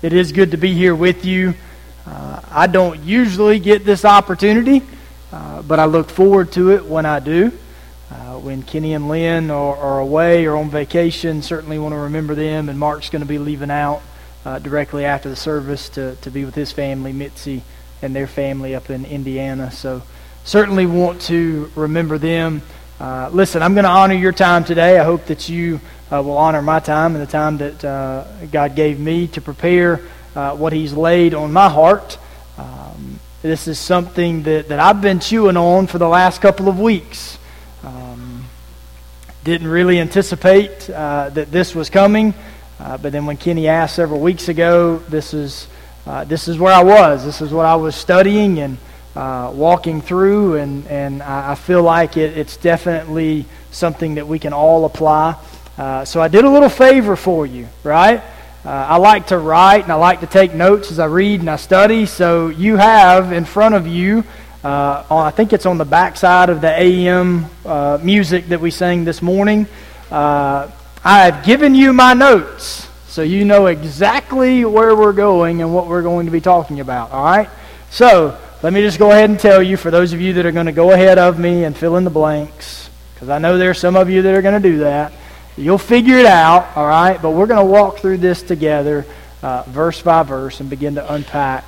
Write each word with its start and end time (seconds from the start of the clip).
It 0.00 0.12
is 0.12 0.30
good 0.30 0.52
to 0.52 0.56
be 0.56 0.74
here 0.74 0.94
with 0.94 1.24
you. 1.24 1.54
Uh, 2.06 2.40
I 2.52 2.68
don't 2.68 3.02
usually 3.02 3.58
get 3.58 3.84
this 3.84 4.04
opportunity, 4.04 4.80
uh, 5.32 5.62
but 5.62 5.80
I 5.80 5.86
look 5.86 6.08
forward 6.08 6.52
to 6.52 6.70
it 6.70 6.86
when 6.86 7.04
I 7.04 7.18
do. 7.18 7.50
Uh, 8.08 8.38
when 8.38 8.62
Kenny 8.62 8.94
and 8.94 9.08
Lynn 9.08 9.50
are, 9.50 9.76
are, 9.76 9.98
away 9.98 10.46
or 10.46 10.54
on 10.54 10.70
vacation, 10.70 11.42
certainly 11.42 11.80
want 11.80 11.94
to 11.94 11.98
remember 11.98 12.36
them. 12.36 12.68
And 12.68 12.78
Mark's 12.78 13.10
going 13.10 13.22
to 13.22 13.28
be 13.28 13.38
leaving 13.38 13.72
out 13.72 14.00
uh, 14.44 14.60
directly 14.60 15.04
after 15.04 15.28
the 15.28 15.34
service 15.34 15.88
to, 15.90 16.14
to 16.14 16.30
be 16.30 16.44
with 16.44 16.54
his 16.54 16.70
family, 16.70 17.12
Mitzi, 17.12 17.64
and 18.00 18.14
their 18.14 18.28
family 18.28 18.76
up 18.76 18.90
in 18.90 19.04
Indiana. 19.04 19.72
So 19.72 20.02
certainly 20.44 20.86
want 20.86 21.22
to 21.22 21.72
remember 21.74 22.18
them. 22.18 22.62
Uh, 23.00 23.30
listen, 23.32 23.64
I'm 23.64 23.74
going 23.74 23.82
to 23.82 23.90
honor 23.90 24.14
your 24.14 24.30
time 24.30 24.62
today. 24.62 24.96
I 24.96 25.02
hope 25.02 25.26
that 25.26 25.48
you 25.48 25.80
uh, 26.12 26.22
will 26.22 26.36
honor 26.36 26.62
my 26.62 26.80
time 26.80 27.14
and 27.14 27.22
the 27.22 27.30
time 27.30 27.58
that 27.58 27.84
uh, 27.84 28.24
God 28.50 28.74
gave 28.74 28.98
me 28.98 29.26
to 29.28 29.40
prepare 29.40 30.00
uh, 30.34 30.56
what 30.56 30.72
He's 30.72 30.92
laid 30.92 31.34
on 31.34 31.52
my 31.52 31.68
heart. 31.68 32.18
Um, 32.56 33.20
this 33.42 33.68
is 33.68 33.78
something 33.78 34.42
that, 34.44 34.68
that 34.68 34.80
I've 34.80 35.00
been 35.00 35.20
chewing 35.20 35.56
on 35.56 35.86
for 35.86 35.98
the 35.98 36.08
last 36.08 36.40
couple 36.40 36.68
of 36.68 36.80
weeks. 36.80 37.38
Um, 37.82 38.44
didn't 39.44 39.68
really 39.68 40.00
anticipate 40.00 40.90
uh, 40.90 41.30
that 41.30 41.50
this 41.50 41.74
was 41.74 41.90
coming, 41.90 42.34
uh, 42.80 42.98
but 42.98 43.12
then 43.12 43.26
when 43.26 43.36
Kenny 43.36 43.68
asked 43.68 43.96
several 43.96 44.20
weeks 44.20 44.48
ago, 44.48 44.98
this 45.08 45.34
is 45.34 45.68
this 46.26 46.48
is 46.48 46.58
where 46.58 46.72
I 46.72 46.82
was. 46.82 47.22
This 47.24 47.42
is 47.42 47.52
what 47.52 47.66
I 47.66 47.76
was 47.76 47.94
studying 47.94 48.60
and 48.60 48.78
uh, 49.18 49.50
walking 49.52 50.00
through, 50.00 50.56
and, 50.56 50.86
and 50.86 51.22
I 51.22 51.56
feel 51.56 51.82
like 51.82 52.16
it, 52.16 52.38
it's 52.38 52.56
definitely 52.56 53.46
something 53.72 54.14
that 54.14 54.28
we 54.28 54.38
can 54.38 54.52
all 54.52 54.84
apply. 54.84 55.36
Uh, 55.78 56.04
so 56.04 56.20
I 56.20 56.26
did 56.26 56.44
a 56.44 56.50
little 56.50 56.68
favor 56.68 57.14
for 57.14 57.46
you, 57.46 57.68
right? 57.84 58.20
Uh, 58.64 58.68
I 58.68 58.96
like 58.96 59.28
to 59.28 59.38
write 59.38 59.84
and 59.84 59.92
I 59.92 59.94
like 59.94 60.20
to 60.20 60.26
take 60.26 60.52
notes 60.52 60.90
as 60.90 60.98
I 60.98 61.06
read 61.06 61.40
and 61.40 61.48
I 61.48 61.56
study. 61.56 62.04
So 62.04 62.48
you 62.48 62.76
have 62.76 63.32
in 63.32 63.44
front 63.44 63.76
of 63.76 63.86
you, 63.86 64.24
uh, 64.64 65.04
on, 65.08 65.26
I 65.26 65.30
think 65.30 65.52
it's 65.52 65.66
on 65.66 65.78
the 65.78 65.84
back 65.84 66.16
side 66.16 66.50
of 66.50 66.60
the 66.60 66.68
AM 66.68 67.46
uh, 67.64 67.98
music 68.02 68.48
that 68.48 68.60
we 68.60 68.72
sang 68.72 69.04
this 69.04 69.22
morning. 69.22 69.68
Uh, 70.10 70.68
I 71.04 71.26
have 71.26 71.44
given 71.44 71.76
you 71.76 71.92
my 71.92 72.12
notes 72.12 72.88
so 73.18 73.22
you 73.22 73.44
know 73.44 73.66
exactly 73.66 74.64
where 74.64 74.94
we're 74.94 75.12
going 75.12 75.62
and 75.62 75.74
what 75.74 75.86
we're 75.86 76.02
going 76.02 76.26
to 76.26 76.32
be 76.32 76.40
talking 76.40 76.80
about, 76.80 77.10
all 77.10 77.24
right? 77.24 77.48
So 77.90 78.38
let 78.62 78.72
me 78.72 78.80
just 78.80 78.98
go 78.98 79.10
ahead 79.10 79.30
and 79.30 79.40
tell 79.40 79.62
you, 79.62 79.76
for 79.76 79.90
those 79.90 80.12
of 80.12 80.20
you 80.20 80.34
that 80.34 80.46
are 80.46 80.52
going 80.52 80.66
to 80.66 80.72
go 80.72 80.92
ahead 80.92 81.18
of 81.18 81.38
me 81.38 81.64
and 81.64 81.76
fill 81.76 81.96
in 81.96 82.04
the 82.04 82.10
blanks, 82.10 82.90
because 83.14 83.28
I 83.28 83.38
know 83.38 83.58
there 83.58 83.70
are 83.70 83.74
some 83.74 83.96
of 83.96 84.10
you 84.10 84.22
that 84.22 84.34
are 84.34 84.42
going 84.42 84.60
to 84.62 84.68
do 84.68 84.78
that. 84.78 85.12
You'll 85.58 85.76
figure 85.76 86.16
it 86.18 86.26
out, 86.26 86.76
all 86.76 86.86
right? 86.86 87.20
But 87.20 87.30
we're 87.30 87.48
going 87.48 87.58
to 87.58 87.70
walk 87.70 87.98
through 87.98 88.18
this 88.18 88.42
together, 88.42 89.04
uh, 89.42 89.64
verse 89.66 90.00
by 90.00 90.22
verse, 90.22 90.60
and 90.60 90.70
begin 90.70 90.94
to 90.94 91.12
unpack 91.12 91.64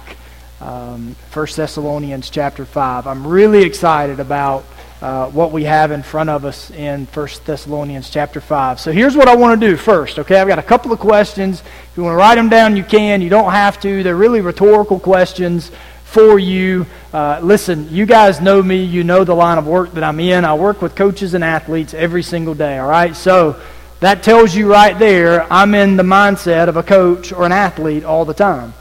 um, 0.61 1.17
1 1.33 1.47
Thessalonians 1.57 2.31
chapter 2.31 2.65
5. 2.65 3.09
I'm 3.09 3.27
really 3.27 3.65
excited 3.65 4.21
about 4.21 4.65
uh, 5.03 5.29
what 5.31 5.51
we 5.51 5.65
have 5.65 5.91
in 5.91 6.05
front 6.05 6.31
of 6.31 6.45
us 6.45 6.71
in 6.71 7.07
1 7.07 7.29
Thessalonians 7.45 8.11
chapter 8.11 8.41
5. 8.41 8.79
So 8.79 8.93
here's 8.93 9.17
what 9.17 9.27
I 9.27 9.35
want 9.35 9.61
to 9.61 9.67
do 9.67 9.77
first, 9.77 10.21
okay? 10.21 10.39
I've 10.39 10.47
got 10.47 10.61
a 10.61 10.63
couple 10.63 10.93
of 10.93 11.01
questions. 11.01 11.61
If 11.61 11.97
you 11.97 12.05
want 12.05 12.13
to 12.13 12.19
write 12.19 12.37
them 12.37 12.49
down, 12.49 12.77
you 12.77 12.85
can. 12.85 13.21
You 13.21 13.31
don't 13.31 13.51
have 13.51 13.81
to. 13.81 14.05
They're 14.05 14.15
really 14.15 14.41
rhetorical 14.41 15.01
questions 15.01 15.73
for 16.05 16.39
you. 16.39 16.87
Uh, 17.13 17.41
listen, 17.43 17.89
you 17.91 18.07
guys 18.07 18.41
know 18.41 18.63
me. 18.63 18.85
You 18.85 19.03
know 19.03 19.25
the 19.25 19.35
line 19.35 19.59
of 19.59 19.67
work 19.67 19.95
that 19.95 20.05
I'm 20.05 20.21
in. 20.21 20.45
I 20.45 20.55
work 20.55 20.81
with 20.81 20.95
coaches 20.95 21.35
and 21.35 21.43
athletes 21.43 21.93
every 21.93 22.23
single 22.23 22.55
day, 22.55 22.79
all 22.79 22.89
right? 22.89 23.17
So 23.17 23.61
that 24.01 24.23
tells 24.23 24.55
you 24.55 24.71
right 24.71 24.99
there 24.99 25.51
I'm 25.53 25.75
in 25.75 25.97
the 25.97 26.03
mindset 26.03 26.69
of 26.69 26.77
a 26.77 26.83
coach 26.83 27.33
or 27.33 27.45
an 27.45 27.53
athlete 27.53 28.05
all 28.05 28.25
the 28.25 28.35
time 28.35 28.75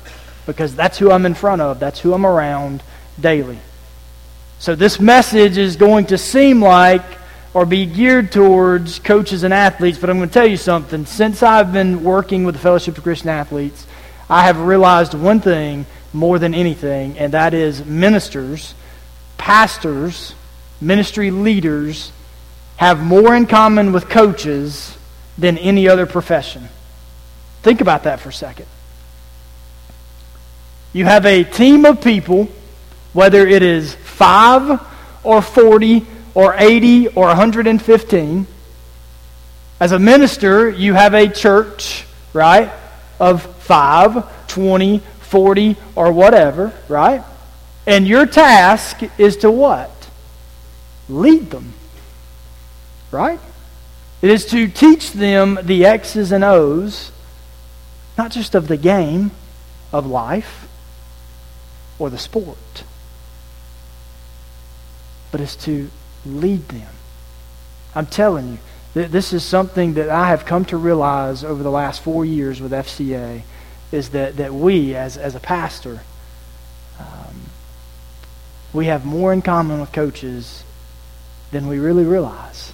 because 0.45 0.75
that's 0.75 0.97
who 0.97 1.11
I'm 1.11 1.25
in 1.25 1.35
front 1.35 1.61
of, 1.61 1.79
that's 1.79 1.99
who 1.99 2.13
I'm 2.13 2.25
around 2.25 2.81
daily. 3.19 3.59
So 4.59 4.75
this 4.75 4.99
message 4.99 5.57
is 5.57 5.75
going 5.75 6.07
to 6.07 6.17
seem 6.17 6.61
like 6.61 7.03
or 7.53 7.65
be 7.65 7.85
geared 7.85 8.31
towards 8.31 8.99
coaches 8.99 9.43
and 9.43 9.53
athletes, 9.53 9.97
but 9.97 10.09
I'm 10.09 10.17
going 10.17 10.29
to 10.29 10.33
tell 10.33 10.47
you 10.47 10.57
something. 10.57 11.05
Since 11.05 11.43
I've 11.43 11.73
been 11.73 12.03
working 12.03 12.43
with 12.43 12.55
the 12.55 12.61
Fellowship 12.61 12.97
of 12.97 13.03
Christian 13.03 13.29
Athletes, 13.29 13.87
I 14.29 14.43
have 14.43 14.59
realized 14.59 15.13
one 15.13 15.39
thing 15.39 15.85
more 16.13 16.39
than 16.39 16.53
anything, 16.53 17.17
and 17.17 17.33
that 17.33 17.53
is 17.53 17.83
ministers, 17.85 18.75
pastors, 19.37 20.35
ministry 20.79 21.31
leaders 21.31 22.11
have 22.77 23.01
more 23.01 23.35
in 23.35 23.47
common 23.47 23.91
with 23.91 24.09
coaches 24.09 24.95
than 25.39 25.57
any 25.57 25.87
other 25.87 26.05
profession. 26.05 26.67
Think 27.63 27.81
about 27.81 28.03
that 28.03 28.19
for 28.19 28.29
a 28.29 28.33
second. 28.33 28.65
You 30.91 31.05
have 31.05 31.25
a 31.25 31.43
team 31.43 31.85
of 31.85 32.01
people, 32.01 32.49
whether 33.13 33.47
it 33.47 33.63
is 33.63 33.95
5 33.95 34.79
or 35.23 35.41
40 35.41 36.05
or 36.33 36.55
80 36.57 37.09
or 37.09 37.27
115. 37.27 38.47
As 39.79 39.91
a 39.91 39.99
minister, 39.99 40.69
you 40.69 40.93
have 40.93 41.13
a 41.13 41.27
church, 41.27 42.05
right, 42.33 42.71
of 43.19 43.43
5, 43.63 44.47
20, 44.47 44.99
40, 44.99 45.75
or 45.95 46.11
whatever, 46.11 46.73
right? 46.87 47.23
And 47.85 48.07
your 48.07 48.25
task 48.25 49.01
is 49.17 49.37
to 49.37 49.51
what? 49.51 49.91
Lead 51.07 51.49
them. 51.49 51.73
Right? 53.11 53.39
It 54.21 54.29
is 54.29 54.45
to 54.47 54.67
teach 54.67 55.13
them 55.13 55.59
the 55.63 55.85
X's 55.85 56.31
and 56.31 56.43
O's, 56.43 57.11
not 58.17 58.31
just 58.31 58.53
of 58.53 58.67
the 58.67 58.77
game, 58.77 59.31
of 59.93 60.05
life 60.05 60.67
or 61.97 62.09
the 62.09 62.17
sport, 62.17 62.83
but 65.31 65.41
it's 65.41 65.55
to 65.55 65.89
lead 66.25 66.67
them. 66.67 66.89
I'm 67.95 68.05
telling 68.05 68.59
you, 68.93 69.05
this 69.05 69.33
is 69.33 69.43
something 69.43 69.93
that 69.93 70.09
I 70.09 70.27
have 70.27 70.45
come 70.45 70.65
to 70.65 70.77
realize 70.77 71.43
over 71.43 71.63
the 71.63 71.71
last 71.71 72.01
four 72.01 72.25
years 72.25 72.59
with 72.59 72.71
FCA 72.71 73.43
is 73.91 74.09
that, 74.09 74.37
that 74.37 74.53
we, 74.53 74.95
as, 74.95 75.17
as 75.17 75.35
a 75.35 75.39
pastor, 75.39 76.01
um, 76.99 77.35
we 78.73 78.87
have 78.87 79.05
more 79.05 79.31
in 79.31 79.41
common 79.41 79.79
with 79.79 79.91
coaches 79.91 80.63
than 81.51 81.67
we 81.67 81.79
really 81.79 82.03
realize. 82.03 82.73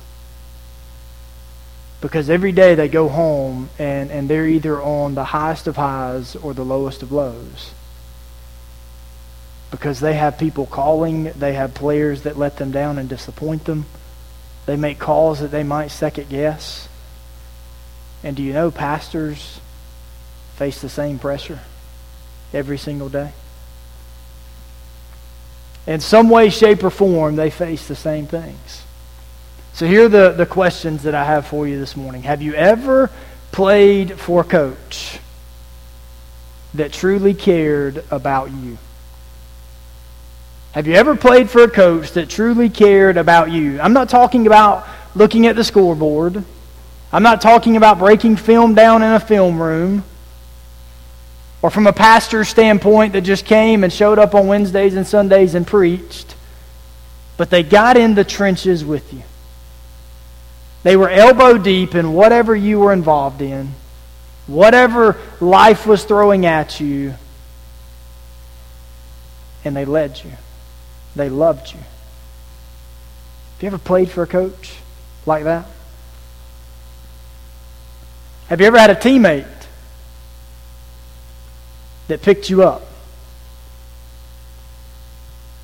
Because 2.06 2.30
every 2.30 2.52
day 2.52 2.76
they 2.76 2.88
go 2.88 3.10
home 3.10 3.68
and, 3.80 4.12
and 4.12 4.30
they're 4.30 4.46
either 4.46 4.80
on 4.80 5.16
the 5.16 5.24
highest 5.24 5.66
of 5.66 5.76
highs 5.76 6.36
or 6.36 6.54
the 6.54 6.64
lowest 6.64 7.02
of 7.02 7.12
lows. 7.12 7.72
Because 9.72 10.02
they 10.02 10.14
have 10.14 10.38
people 10.38 10.68
calling, 10.68 11.32
they 11.32 11.54
have 11.54 11.74
players 11.74 12.22
that 12.22 12.38
let 12.38 12.58
them 12.58 12.70
down 12.70 13.00
and 13.00 13.10
disappoint 13.10 13.66
them. 13.66 13.88
They 14.68 14.76
make 14.76 15.00
calls 15.00 15.40
that 15.40 15.50
they 15.50 15.64
might 15.64 15.88
second 15.88 16.30
guess. 16.30 16.88
And 18.24 18.38
do 18.38 18.44
you 18.44 18.54
know 18.54 18.70
pastors 18.70 19.60
face 20.58 20.82
the 20.82 20.90
same 20.90 21.18
pressure 21.18 21.62
every 22.54 22.78
single 22.78 23.10
day? 23.10 23.32
In 25.88 26.02
some 26.02 26.30
way, 26.30 26.52
shape, 26.52 26.84
or 26.84 26.92
form, 26.92 27.36
they 27.36 27.50
face 27.50 27.88
the 27.88 27.96
same 27.96 28.28
things. 28.28 28.85
So 29.76 29.86
here 29.86 30.06
are 30.06 30.08
the, 30.08 30.32
the 30.32 30.46
questions 30.46 31.04
that 31.04 31.14
I 31.14 31.26
have 31.26 31.48
for 31.48 31.68
you 31.68 31.78
this 31.78 31.98
morning. 31.98 32.24
Have 32.24 32.42
you 32.42 32.54
ever 32.54 33.12
played 33.52 34.18
for 34.18 34.40
a 34.40 34.46
coach 34.46 35.20
that 36.76 36.94
truly 36.94 37.34
cared 37.34 38.02
about 38.10 38.52
you? 38.52 38.78
Have 40.72 40.88
you 40.88 40.94
ever 40.94 41.18
played 41.18 41.50
for 41.50 41.64
a 41.64 41.70
coach 41.70 42.14
that 42.14 42.30
truly 42.30 42.70
cared 42.70 43.18
about 43.18 43.52
you? 43.52 43.82
I'm 43.82 43.92
not 43.92 44.08
talking 44.08 44.48
about 44.48 44.88
looking 45.14 45.46
at 45.46 45.58
the 45.58 45.64
scoreboard. 45.66 46.42
I'm 47.12 47.24
not 47.24 47.42
talking 47.42 47.76
about 47.76 48.00
breaking 48.00 48.38
film 48.38 48.76
down 48.76 49.04
in 49.04 49.12
a 49.12 49.20
film 49.20 49.62
room 49.62 50.06
or 51.62 51.70
from 51.70 51.86
a 51.86 51.94
pastor's 51.94 52.48
standpoint 52.48 53.12
that 53.12 53.24
just 53.24 53.44
came 53.44 53.84
and 53.84 53.92
showed 53.92 54.20
up 54.20 54.36
on 54.36 54.48
Wednesdays 54.48 54.96
and 54.96 55.06
Sundays 55.06 55.54
and 55.54 55.68
preached, 55.68 56.34
but 57.36 57.50
they 57.50 57.62
got 57.62 57.98
in 57.98 58.16
the 58.16 58.24
trenches 58.24 58.86
with 58.86 59.12
you. 59.12 59.24
They 60.86 60.96
were 60.96 61.10
elbow 61.10 61.58
deep 61.58 61.96
in 61.96 62.14
whatever 62.14 62.56
you 62.56 62.80
were 62.80 62.94
involved 62.94 63.42
in, 63.42 63.72
whatever 64.46 65.18
life 65.42 65.88
was 65.88 66.04
throwing 66.04 66.46
at 66.46 66.80
you, 66.80 67.16
and 69.64 69.76
they 69.76 69.86
led 69.86 70.22
you. 70.24 70.32
They 71.16 71.30
loved 71.30 71.74
you. 71.74 71.80
Have 71.80 73.62
you 73.62 73.68
ever 73.68 73.78
played 73.80 74.12
for 74.12 74.22
a 74.22 74.28
coach 74.28 74.76
like 75.26 75.46
that? 75.46 75.66
Have 78.50 78.62
you 78.62 78.68
ever 78.68 78.78
had 78.78 78.92
a 78.92 78.96
teammate 78.96 79.48
that 82.08 82.22
picked 82.22 82.50
you 82.50 82.64
up. 82.64 82.84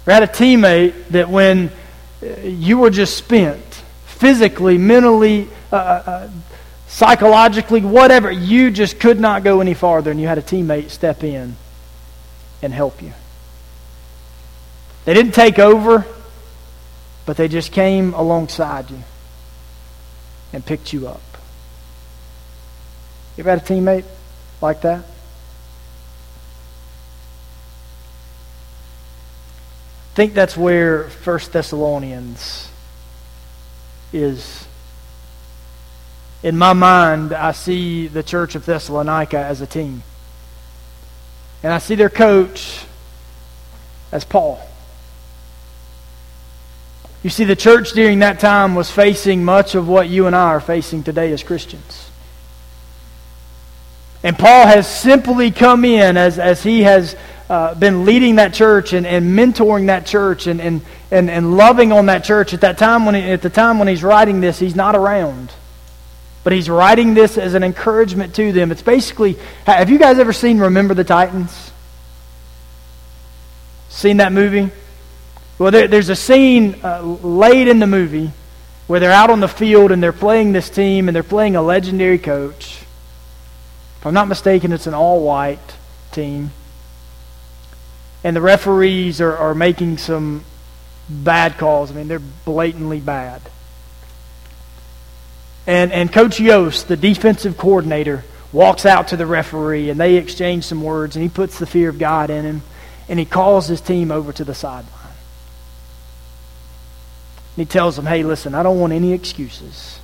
Or 0.06 0.13
had 0.13 0.23
a 0.23 0.27
teammate 0.27 1.09
that 1.09 1.29
when 1.29 1.71
you 2.44 2.79
were 2.79 2.89
just 2.89 3.15
spent, 3.15 3.70
physically, 4.21 4.77
mentally, 4.77 5.50
uh, 5.71 5.75
uh, 5.75 6.03
uh, 6.06 6.29
psychologically, 6.88 7.81
whatever, 7.81 8.29
you 8.29 8.69
just 8.69 9.00
could 9.00 9.19
not 9.19 9.44
go 9.44 9.62
any 9.62 9.73
farther, 9.73 10.12
and 10.12 10.21
you 10.21 10.27
had 10.27 10.38
a 10.38 10.44
teammate 10.44 10.91
step 10.91 11.23
in 11.23 11.56
and 12.62 12.71
help 12.71 13.01
you. 13.01 13.13
They 15.06 15.15
didn't 15.15 15.31
take 15.31 15.57
over, 15.57 16.06
but 17.25 17.35
they 17.35 17.47
just 17.47 17.71
came 17.71 18.13
alongside 18.13 18.91
you 18.91 19.00
and 20.53 20.63
picked 20.63 20.94
you 20.94 21.07
up. 21.07 21.23
You 23.35 23.41
ever 23.41 23.50
had 23.50 23.62
a 23.63 23.65
teammate 23.65 24.06
like 24.62 24.81
that? 24.81 25.00
I 30.12 30.13
think 30.13 30.35
that's 30.35 30.56
where 30.56 31.09
First 31.09 31.53
Thessalonians 31.53 32.70
is. 34.13 34.68
In 36.44 36.58
my 36.58 36.74
mind, 36.74 37.34
I 37.34 37.52
see 37.52 38.08
the 38.08 38.24
church 38.24 38.56
of 38.56 38.66
Thessalonica 38.66 39.38
as 39.38 39.62
a 39.62 39.68
team. 39.68 40.02
And 41.63 41.72
I 41.72 41.78
see 41.78 41.96
their 41.96 42.10
coach 42.10 42.84
as 44.12 44.25
Paul. 44.25 44.60
You 47.24 47.30
see, 47.30 47.44
the 47.44 47.56
church 47.56 47.92
during 47.92 48.19
that 48.19 48.40
time 48.40 48.74
was 48.74 48.90
facing 48.90 49.46
much 49.46 49.75
of 49.75 49.88
what 49.88 50.10
you 50.10 50.25
and 50.25 50.36
I 50.36 50.48
are 50.50 50.60
facing 50.60 51.04
today 51.04 51.31
as 51.31 51.44
Christians. 51.44 52.10
And 54.24 54.38
Paul 54.38 54.66
has 54.68 54.88
simply 54.88 55.52
come 55.52 55.86
in 55.86 56.18
as, 56.18 56.40
as 56.40 56.64
he 56.64 56.81
has 56.81 57.16
uh, 57.51 57.75
been 57.75 58.06
leading 58.06 58.38
that 58.38 58.53
church 58.53 58.94
and, 58.94 59.06
and 59.06 59.38
mentoring 59.38 59.88
that 59.88 60.06
church 60.06 60.48
and, 60.48 60.62
and, 60.62 60.81
and, 61.12 61.30
and 61.30 61.57
loving 61.57 61.92
on 61.92 62.06
that 62.06 62.24
church. 62.24 62.53
At 62.53 62.62
that 62.62 62.77
time 62.77 63.06
when 63.06 63.13
he, 63.13 63.21
at 63.24 63.42
the 63.42 63.50
time 63.50 63.77
when 63.77 63.89
he's 63.89 64.03
writing 64.03 64.39
this, 64.39 64.57
he's 64.57 64.74
not 64.74 64.95
around. 64.95 65.51
But 66.45 66.53
he's 66.53 66.69
writing 66.69 67.13
this 67.13 67.38
as 67.38 67.53
an 67.53 67.62
encouragement 67.62 68.36
to 68.36 68.53
them. 68.53 68.71
It's 68.71 68.81
basically, 68.81 69.38
have 69.65 69.89
you 69.89 70.00
guys 70.00 70.18
ever 70.18 70.31
seen 70.31 70.59
Remember 70.59 70.94
the 70.94 71.03
Titans? 71.03 71.74
Seen 73.89 74.15
that 74.18 74.31
movie? 74.31 74.71
Well, 75.59 75.71
there, 75.71 75.89
there's 75.89 76.07
a 76.07 76.15
scene 76.15 76.80
uh, 76.86 77.01
late 77.01 77.68
in 77.68 77.80
the 77.80 77.88
movie 77.88 78.31
where 78.88 79.01
they're 79.01 79.12
out 79.12 79.30
on 79.30 79.42
the 79.42 79.50
field 79.50 79.92
and 79.92 80.01
they're 80.01 80.13
playing 80.13 80.54
this 80.54 80.69
team 80.69 81.09
and 81.09 81.15
they're 81.15 81.21
playing 81.21 81.57
a 81.57 81.62
legendary 81.62 82.18
coach. 82.18 82.81
If 84.00 84.06
I'm 84.06 84.13
not 84.13 84.30
mistaken, 84.30 84.71
it's 84.71 84.88
an 84.88 84.94
all 84.94 85.21
white 85.21 85.59
team 86.13 86.51
and 88.23 88.35
the 88.35 88.41
referees 88.41 89.19
are, 89.21 89.35
are 89.35 89.56
making 89.56 89.97
some 89.97 90.45
bad 91.09 91.57
calls. 91.57 91.91
I 91.91 91.95
mean, 91.95 92.07
they're 92.07 92.19
blatantly 92.19 93.00
bad. 93.00 93.41
And, 95.68 95.91
and 95.91 96.12
Coach 96.12 96.38
Yoast, 96.38 96.88
the 96.88 96.97
defensive 96.97 97.57
coordinator, 97.57 98.23
walks 98.51 98.85
out 98.85 99.09
to 99.09 99.18
the 99.18 99.25
referee 99.25 99.89
and 99.89 100.00
they 100.00 100.15
exchange 100.15 100.65
some 100.65 100.83
words 100.83 101.15
and 101.15 101.23
he 101.23 101.29
puts 101.29 101.59
the 101.59 101.65
fear 101.65 101.89
of 101.89 101.97
God 101.97 102.29
in 102.29 102.44
him 102.45 102.62
and 103.07 103.19
he 103.19 103.25
calls 103.25 103.68
his 103.68 103.81
team 103.81 104.12
over 104.12 104.33
to 104.33 104.44
the 104.44 104.53
sideline. 104.53 104.88
And 107.56 107.65
he 107.68 107.71
tells 107.71 107.95
them, 107.95 108.06
hey, 108.06 108.23
listen, 108.23 108.56
I 108.56 108.63
don't 108.63 108.79
want 108.79 108.94
any 108.94 109.13
excuses. 109.13 110.00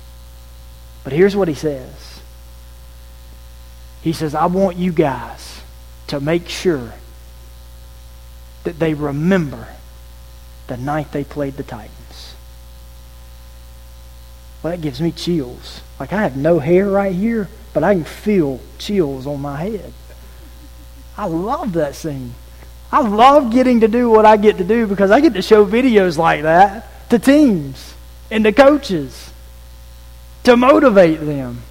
But 1.04 1.12
here's 1.12 1.34
what 1.34 1.48
he 1.48 1.54
says 1.54 2.20
He 4.02 4.12
says, 4.12 4.34
I 4.34 4.46
want 4.46 4.76
you 4.76 4.92
guys 4.92 5.62
to 6.08 6.20
make 6.20 6.48
sure 6.48 6.94
that 8.64 8.78
they 8.78 8.94
remember 8.94 9.68
the 10.66 10.76
night 10.76 11.12
they 11.12 11.24
played 11.24 11.56
the 11.56 11.62
Titans. 11.62 12.34
Well, 14.62 14.72
that 14.72 14.80
gives 14.80 15.00
me 15.00 15.12
chills. 15.12 15.80
Like 15.98 16.12
I 16.12 16.22
have 16.22 16.36
no 16.36 16.58
hair 16.58 16.88
right 16.88 17.14
here, 17.14 17.48
but 17.72 17.84
I 17.84 17.94
can 17.94 18.04
feel 18.04 18.60
chills 18.78 19.26
on 19.26 19.40
my 19.40 19.56
head. 19.56 19.92
I 21.16 21.26
love 21.26 21.72
that 21.74 21.94
scene. 21.94 22.34
I 22.90 23.00
love 23.00 23.52
getting 23.52 23.80
to 23.80 23.88
do 23.88 24.08
what 24.08 24.24
I 24.24 24.36
get 24.36 24.58
to 24.58 24.64
do 24.64 24.86
because 24.86 25.10
I 25.10 25.20
get 25.20 25.34
to 25.34 25.42
show 25.42 25.66
videos 25.66 26.16
like 26.16 26.42
that 26.42 27.10
to 27.10 27.18
teams 27.18 27.94
and 28.30 28.44
to 28.44 28.52
coaches 28.52 29.30
to 30.44 30.56
motivate 30.56 31.20
them 31.20 31.62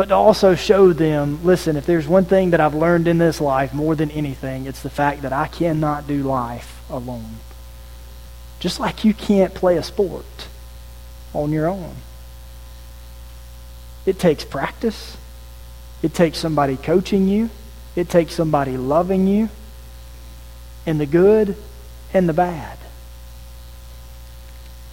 but 0.00 0.08
to 0.08 0.14
also 0.14 0.54
show 0.54 0.94
them 0.94 1.44
listen, 1.44 1.76
if 1.76 1.84
there's 1.84 2.08
one 2.08 2.24
thing 2.24 2.52
that 2.52 2.60
I've 2.62 2.74
learned 2.74 3.06
in 3.06 3.18
this 3.18 3.38
life 3.38 3.74
more 3.74 3.94
than 3.94 4.10
anything, 4.12 4.64
it's 4.64 4.80
the 4.80 4.88
fact 4.88 5.20
that 5.20 5.32
I 5.34 5.46
cannot 5.46 6.06
do 6.06 6.22
life 6.22 6.82
alone. 6.88 7.36
Just 8.60 8.80
like 8.80 9.04
you 9.04 9.12
can't 9.12 9.52
play 9.52 9.76
a 9.76 9.82
sport 9.82 10.24
on 11.34 11.52
your 11.52 11.66
own. 11.66 11.96
It 14.06 14.18
takes 14.18 14.42
practice. 14.42 15.18
It 16.02 16.14
takes 16.14 16.38
somebody 16.38 16.78
coaching 16.78 17.28
you. 17.28 17.50
It 17.94 18.08
takes 18.08 18.32
somebody 18.32 18.78
loving 18.78 19.26
you 19.26 19.50
in 20.86 20.96
the 20.96 21.04
good 21.04 21.56
and 22.14 22.26
the 22.26 22.32
bad. 22.32 22.78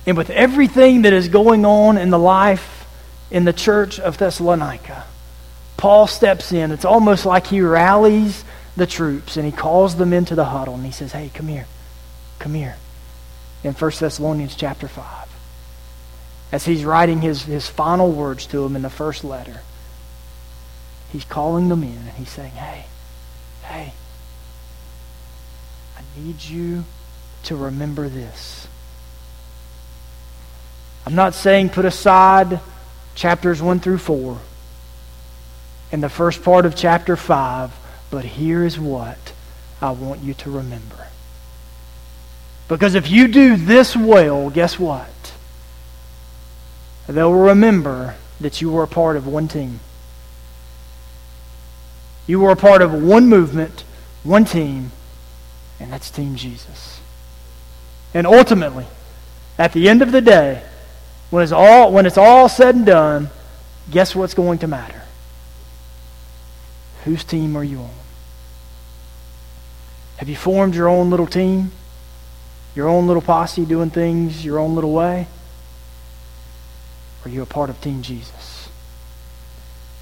And 0.05 0.17
with 0.17 0.31
everything 0.31 1.03
that 1.03 1.13
is 1.13 1.29
going 1.29 1.63
on 1.63 1.97
in 1.97 2.09
the 2.09 2.19
life 2.19 2.76
in 3.29 3.45
the 3.45 3.53
church 3.53 3.99
of 3.99 4.17
Thessalonica. 4.17 5.05
Paul 5.75 6.07
steps 6.07 6.51
in. 6.51 6.71
It's 6.71 6.85
almost 6.85 7.25
like 7.25 7.47
he 7.47 7.61
rallies 7.61 8.43
the 8.75 8.87
troops 8.87 9.37
and 9.37 9.45
he 9.45 9.51
calls 9.51 9.95
them 9.95 10.13
into 10.13 10.35
the 10.35 10.45
huddle 10.45 10.75
and 10.75 10.85
he 10.85 10.91
says, 10.91 11.11
Hey, 11.11 11.29
come 11.33 11.47
here. 11.47 11.67
Come 12.39 12.53
here. 12.53 12.77
In 13.63 13.73
1 13.73 13.91
Thessalonians 13.99 14.55
chapter 14.55 14.87
5. 14.87 15.27
As 16.51 16.65
he's 16.65 16.85
writing 16.85 17.21
his, 17.21 17.43
his 17.43 17.67
final 17.67 18.11
words 18.11 18.45
to 18.47 18.59
them 18.59 18.75
in 18.75 18.81
the 18.81 18.89
first 18.89 19.23
letter, 19.23 19.61
he's 21.11 21.25
calling 21.25 21.69
them 21.69 21.83
in 21.83 21.97
and 21.97 22.11
he's 22.11 22.29
saying, 22.29 22.53
Hey, 22.53 22.85
hey, 23.63 23.93
I 25.97 26.19
need 26.19 26.43
you 26.43 26.85
to 27.43 27.55
remember 27.55 28.07
this. 28.09 28.67
I'm 31.05 31.15
not 31.15 31.33
saying 31.33 31.69
put 31.69 31.85
aside 31.85 32.59
chapters 33.17 33.61
1 33.61 33.79
through 33.79 33.97
4 33.97 34.37
and 35.91 36.03
the 36.03 36.09
first 36.09 36.43
part 36.43 36.65
of 36.65 36.75
chapter 36.75 37.17
5. 37.17 37.73
But 38.09 38.23
here 38.23 38.63
is 38.63 38.79
what 38.79 39.33
I 39.81 39.91
want 39.91 40.21
you 40.21 40.33
to 40.35 40.51
remember. 40.51 41.07
Because 42.69 42.95
if 42.95 43.09
you 43.09 43.27
do 43.27 43.57
this 43.57 43.95
well, 43.97 44.49
guess 44.49 44.79
what? 44.79 45.33
They'll 47.07 47.33
remember 47.33 48.15
that 48.39 48.61
you 48.61 48.71
were 48.71 48.83
a 48.83 48.87
part 48.87 49.17
of 49.17 49.25
one 49.25 49.47
team. 49.47 49.79
You 52.27 52.39
were 52.39 52.51
a 52.51 52.57
part 52.57 52.81
of 52.81 52.93
one 52.93 53.27
movement, 53.27 53.83
one 54.23 54.45
team, 54.45 54.91
and 55.79 55.91
that's 55.91 56.11
Team 56.11 56.35
Jesus. 56.35 56.99
And 58.13 58.27
ultimately, 58.27 58.85
at 59.57 59.73
the 59.73 59.87
end 59.87 60.01
of 60.01 60.11
the 60.11 60.21
day, 60.21 60.63
when 61.29 61.43
it's 61.43 61.51
all, 61.51 61.91
when 61.91 62.05
it's 62.05 62.17
all 62.17 62.47
said 62.47 62.75
and 62.75 62.85
done, 62.85 63.29
guess 63.91 64.15
what's 64.15 64.33
going 64.33 64.59
to 64.59 64.67
matter? 64.67 65.01
Whose 67.03 67.23
team 67.23 67.55
are 67.55 67.63
you 67.63 67.79
on? 67.79 67.89
Have 70.17 70.29
you 70.29 70.35
formed 70.35 70.75
your 70.75 70.87
own 70.87 71.09
little 71.09 71.27
team? 71.27 71.71
Your 72.75 72.87
own 72.87 73.07
little 73.07 73.21
posse 73.21 73.65
doing 73.65 73.89
things 73.89 74.43
your 74.45 74.59
own 74.59 74.75
little 74.75 74.93
way? 74.93 75.27
Are 77.25 77.29
you 77.29 77.41
a 77.41 77.45
part 77.45 77.69
of 77.69 77.81
Team 77.81 78.01
Jesus? 78.03 78.69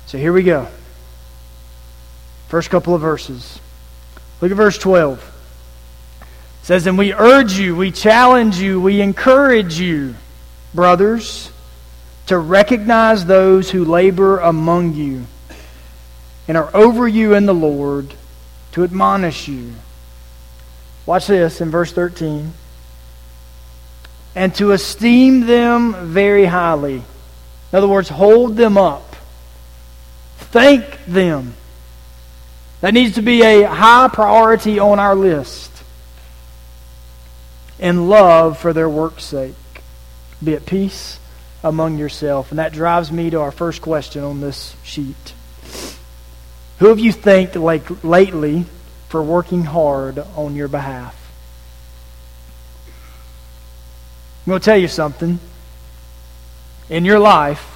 So 0.06 0.18
here 0.18 0.34
we 0.34 0.44
go. 0.44 0.68
First 2.50 2.70
couple 2.70 2.94
of 2.94 3.02
verses. 3.02 3.60
Look 4.42 4.52
at 4.52 4.58
verse 4.58 4.78
12. 4.78 5.20
It 6.22 6.66
says, 6.66 6.86
And 6.86 6.98
we 6.98 7.14
urge 7.14 7.54
you, 7.54 7.76
we 7.76 7.92
challenge 7.92 8.58
you, 8.58 8.80
we 8.80 9.02
encourage 9.02 9.80
you 9.80 10.16
brothers, 10.76 11.52
to 12.28 12.38
recognize 12.38 13.26
those 13.26 13.70
who 13.72 13.86
labor 13.86 14.40
among 14.40 14.94
you 14.94 15.26
and 16.48 16.58
are 16.58 16.70
over 16.76 17.08
you 17.08 17.34
in 17.34 17.46
the 17.46 17.54
Lord 17.54 18.14
to 18.74 18.84
admonish 18.84 19.48
you. 19.48 19.74
Watch 21.06 21.28
this 21.28 21.62
in 21.62 21.70
verse 21.70 21.92
13. 21.92 22.54
And 24.36 24.54
to 24.56 24.72
esteem 24.72 25.46
them 25.46 26.10
very 26.10 26.46
highly. 26.46 26.96
In 26.96 27.04
other 27.78 27.88
words, 27.88 28.10
hold 28.10 28.58
them 28.58 28.78
up. 28.78 29.16
Thank 30.38 31.06
them. 31.06 31.54
That 32.82 32.94
needs 32.94 33.16
to 33.16 33.22
be 33.22 33.42
a 33.42 33.64
high 33.64 34.10
priority 34.10 34.80
on 34.80 35.00
our 35.00 35.16
list. 35.16 35.72
And 37.80 38.10
love 38.10 38.58
for 38.58 38.74
their 38.74 38.90
work's 38.90 39.24
sake. 39.24 39.56
Be 40.44 40.54
at 40.56 40.66
peace 40.66 41.20
among 41.64 41.98
yourself. 41.98 42.52
And 42.52 42.60
that 42.60 42.74
drives 42.74 43.12
me 43.12 43.30
to 43.30 43.40
our 43.40 43.52
first 43.52 43.82
question 43.82 44.24
on 44.24 44.42
this 44.42 44.76
sheet. 44.84 45.34
Who 46.80 46.88
have 46.88 47.00
you 47.00 47.12
thanked 47.12 47.56
like 47.56 48.04
lately 48.04 48.66
for 49.10 49.24
working 49.24 49.64
hard 49.64 50.20
on 50.36 50.56
your 50.56 50.68
behalf? 50.68 51.16
I'm 54.46 54.52
going 54.52 54.60
to 54.60 54.66
tell 54.66 54.78
you 54.78 54.88
something. 54.88 55.40
In 56.90 57.04
your 57.06 57.18
life, 57.18 57.76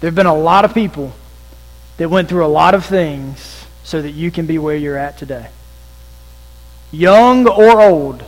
There 0.00 0.08
have 0.08 0.14
been 0.14 0.26
a 0.26 0.34
lot 0.34 0.64
of 0.64 0.74
people 0.74 1.12
that 1.96 2.08
went 2.08 2.28
through 2.28 2.44
a 2.44 2.46
lot 2.46 2.74
of 2.74 2.84
things 2.84 3.64
so 3.82 4.00
that 4.00 4.12
you 4.12 4.30
can 4.30 4.46
be 4.46 4.58
where 4.58 4.76
you're 4.76 4.96
at 4.96 5.18
today. 5.18 5.48
Young 6.92 7.48
or 7.48 7.80
old. 7.80 8.24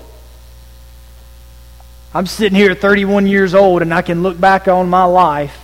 I'm 2.13 2.27
sitting 2.27 2.57
here 2.57 2.73
at 2.73 2.81
31 2.81 3.27
years 3.27 3.55
old 3.55 3.83
and 3.83 3.95
I 3.95 4.03
can 4.03 4.23
look 4.23 4.41
back 4.41 4.67
on 4.67 4.89
my 4.89 5.05
life 5.05 5.57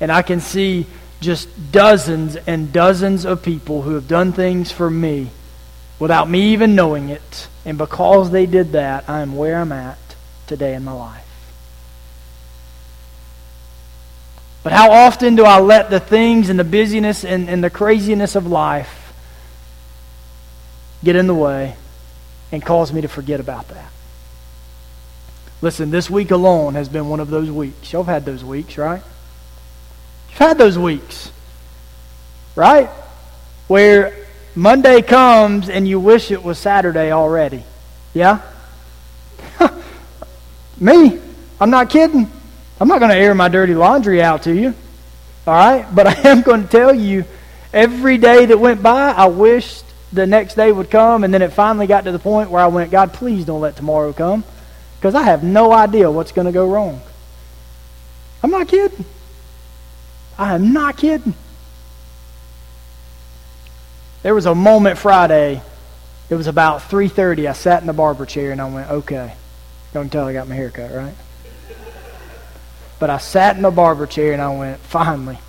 and 0.00 0.10
I 0.10 0.22
can 0.22 0.40
see 0.40 0.86
just 1.20 1.48
dozens 1.70 2.34
and 2.34 2.72
dozens 2.72 3.24
of 3.24 3.42
people 3.42 3.82
who 3.82 3.94
have 3.94 4.08
done 4.08 4.32
things 4.32 4.72
for 4.72 4.90
me 4.90 5.30
without 6.00 6.28
me 6.28 6.52
even 6.52 6.74
knowing 6.74 7.10
it. 7.10 7.48
And 7.64 7.78
because 7.78 8.32
they 8.32 8.46
did 8.46 8.72
that, 8.72 9.08
I 9.08 9.20
am 9.20 9.36
where 9.36 9.60
I'm 9.60 9.70
at 9.70 9.98
today 10.48 10.74
in 10.74 10.82
my 10.82 10.92
life. 10.92 11.20
But 14.64 14.72
how 14.72 14.90
often 14.90 15.36
do 15.36 15.44
I 15.44 15.60
let 15.60 15.90
the 15.90 16.00
things 16.00 16.48
and 16.48 16.58
the 16.58 16.64
busyness 16.64 17.24
and, 17.24 17.48
and 17.48 17.62
the 17.62 17.70
craziness 17.70 18.34
of 18.34 18.46
life 18.46 19.12
get 21.04 21.14
in 21.14 21.28
the 21.28 21.34
way 21.34 21.76
and 22.50 22.64
cause 22.64 22.92
me 22.92 23.00
to 23.00 23.08
forget 23.08 23.38
about 23.38 23.68
that? 23.68 23.92
Listen, 25.62 25.90
this 25.90 26.10
week 26.10 26.32
alone 26.32 26.74
has 26.74 26.88
been 26.88 27.08
one 27.08 27.20
of 27.20 27.30
those 27.30 27.48
weeks. 27.48 27.92
Y'all 27.92 28.02
have 28.02 28.12
had 28.12 28.24
those 28.24 28.44
weeks, 28.44 28.76
right? 28.76 29.00
You've 30.28 30.38
had 30.38 30.58
those 30.58 30.76
weeks, 30.76 31.30
right? 32.56 32.88
Where 33.68 34.26
Monday 34.56 35.02
comes 35.02 35.68
and 35.68 35.86
you 35.86 36.00
wish 36.00 36.32
it 36.32 36.42
was 36.42 36.58
Saturday 36.58 37.12
already. 37.12 37.62
Yeah? 38.12 38.40
Me? 40.80 41.20
I'm 41.60 41.70
not 41.70 41.90
kidding. 41.90 42.28
I'm 42.80 42.88
not 42.88 42.98
going 42.98 43.12
to 43.12 43.16
air 43.16 43.32
my 43.32 43.48
dirty 43.48 43.76
laundry 43.76 44.20
out 44.20 44.42
to 44.42 44.52
you. 44.52 44.74
All 45.46 45.54
right? 45.54 45.86
But 45.94 46.06
I 46.26 46.28
am 46.28 46.42
going 46.42 46.64
to 46.64 46.68
tell 46.68 46.92
you 46.92 47.24
every 47.72 48.18
day 48.18 48.46
that 48.46 48.58
went 48.58 48.82
by, 48.82 49.12
I 49.12 49.26
wished 49.26 49.84
the 50.12 50.26
next 50.26 50.56
day 50.56 50.72
would 50.72 50.90
come. 50.90 51.22
And 51.22 51.32
then 51.32 51.40
it 51.40 51.52
finally 51.52 51.86
got 51.86 52.02
to 52.04 52.10
the 52.10 52.18
point 52.18 52.50
where 52.50 52.62
I 52.62 52.66
went, 52.66 52.90
God, 52.90 53.12
please 53.12 53.44
don't 53.44 53.60
let 53.60 53.76
tomorrow 53.76 54.12
come. 54.12 54.42
Because 55.02 55.16
I 55.16 55.22
have 55.22 55.42
no 55.42 55.72
idea 55.72 56.08
what's 56.08 56.30
going 56.30 56.46
to 56.46 56.52
go 56.52 56.64
wrong. 56.70 57.00
I'm 58.40 58.52
not 58.52 58.68
kidding. 58.68 59.04
I 60.38 60.54
am 60.54 60.72
not 60.72 60.96
kidding. 60.96 61.34
There 64.22 64.32
was 64.32 64.46
a 64.46 64.54
moment 64.54 64.98
Friday. 64.98 65.60
It 66.30 66.36
was 66.36 66.46
about 66.46 66.82
3:30. 66.82 67.48
I 67.48 67.52
sat 67.52 67.80
in 67.80 67.88
the 67.88 67.92
barber 67.92 68.26
chair 68.26 68.52
and 68.52 68.60
I 68.60 68.70
went, 68.70 68.90
"Okay." 68.90 69.34
Don't 69.92 70.10
tell 70.10 70.28
I 70.28 70.32
got 70.32 70.48
my 70.48 70.54
hair 70.54 70.70
cut, 70.70 70.92
right? 70.92 71.14
But 73.00 73.10
I 73.10 73.18
sat 73.18 73.56
in 73.56 73.62
the 73.62 73.72
barber 73.72 74.06
chair 74.06 74.32
and 74.32 74.40
I 74.40 74.56
went, 74.56 74.78
finally, 74.78 75.40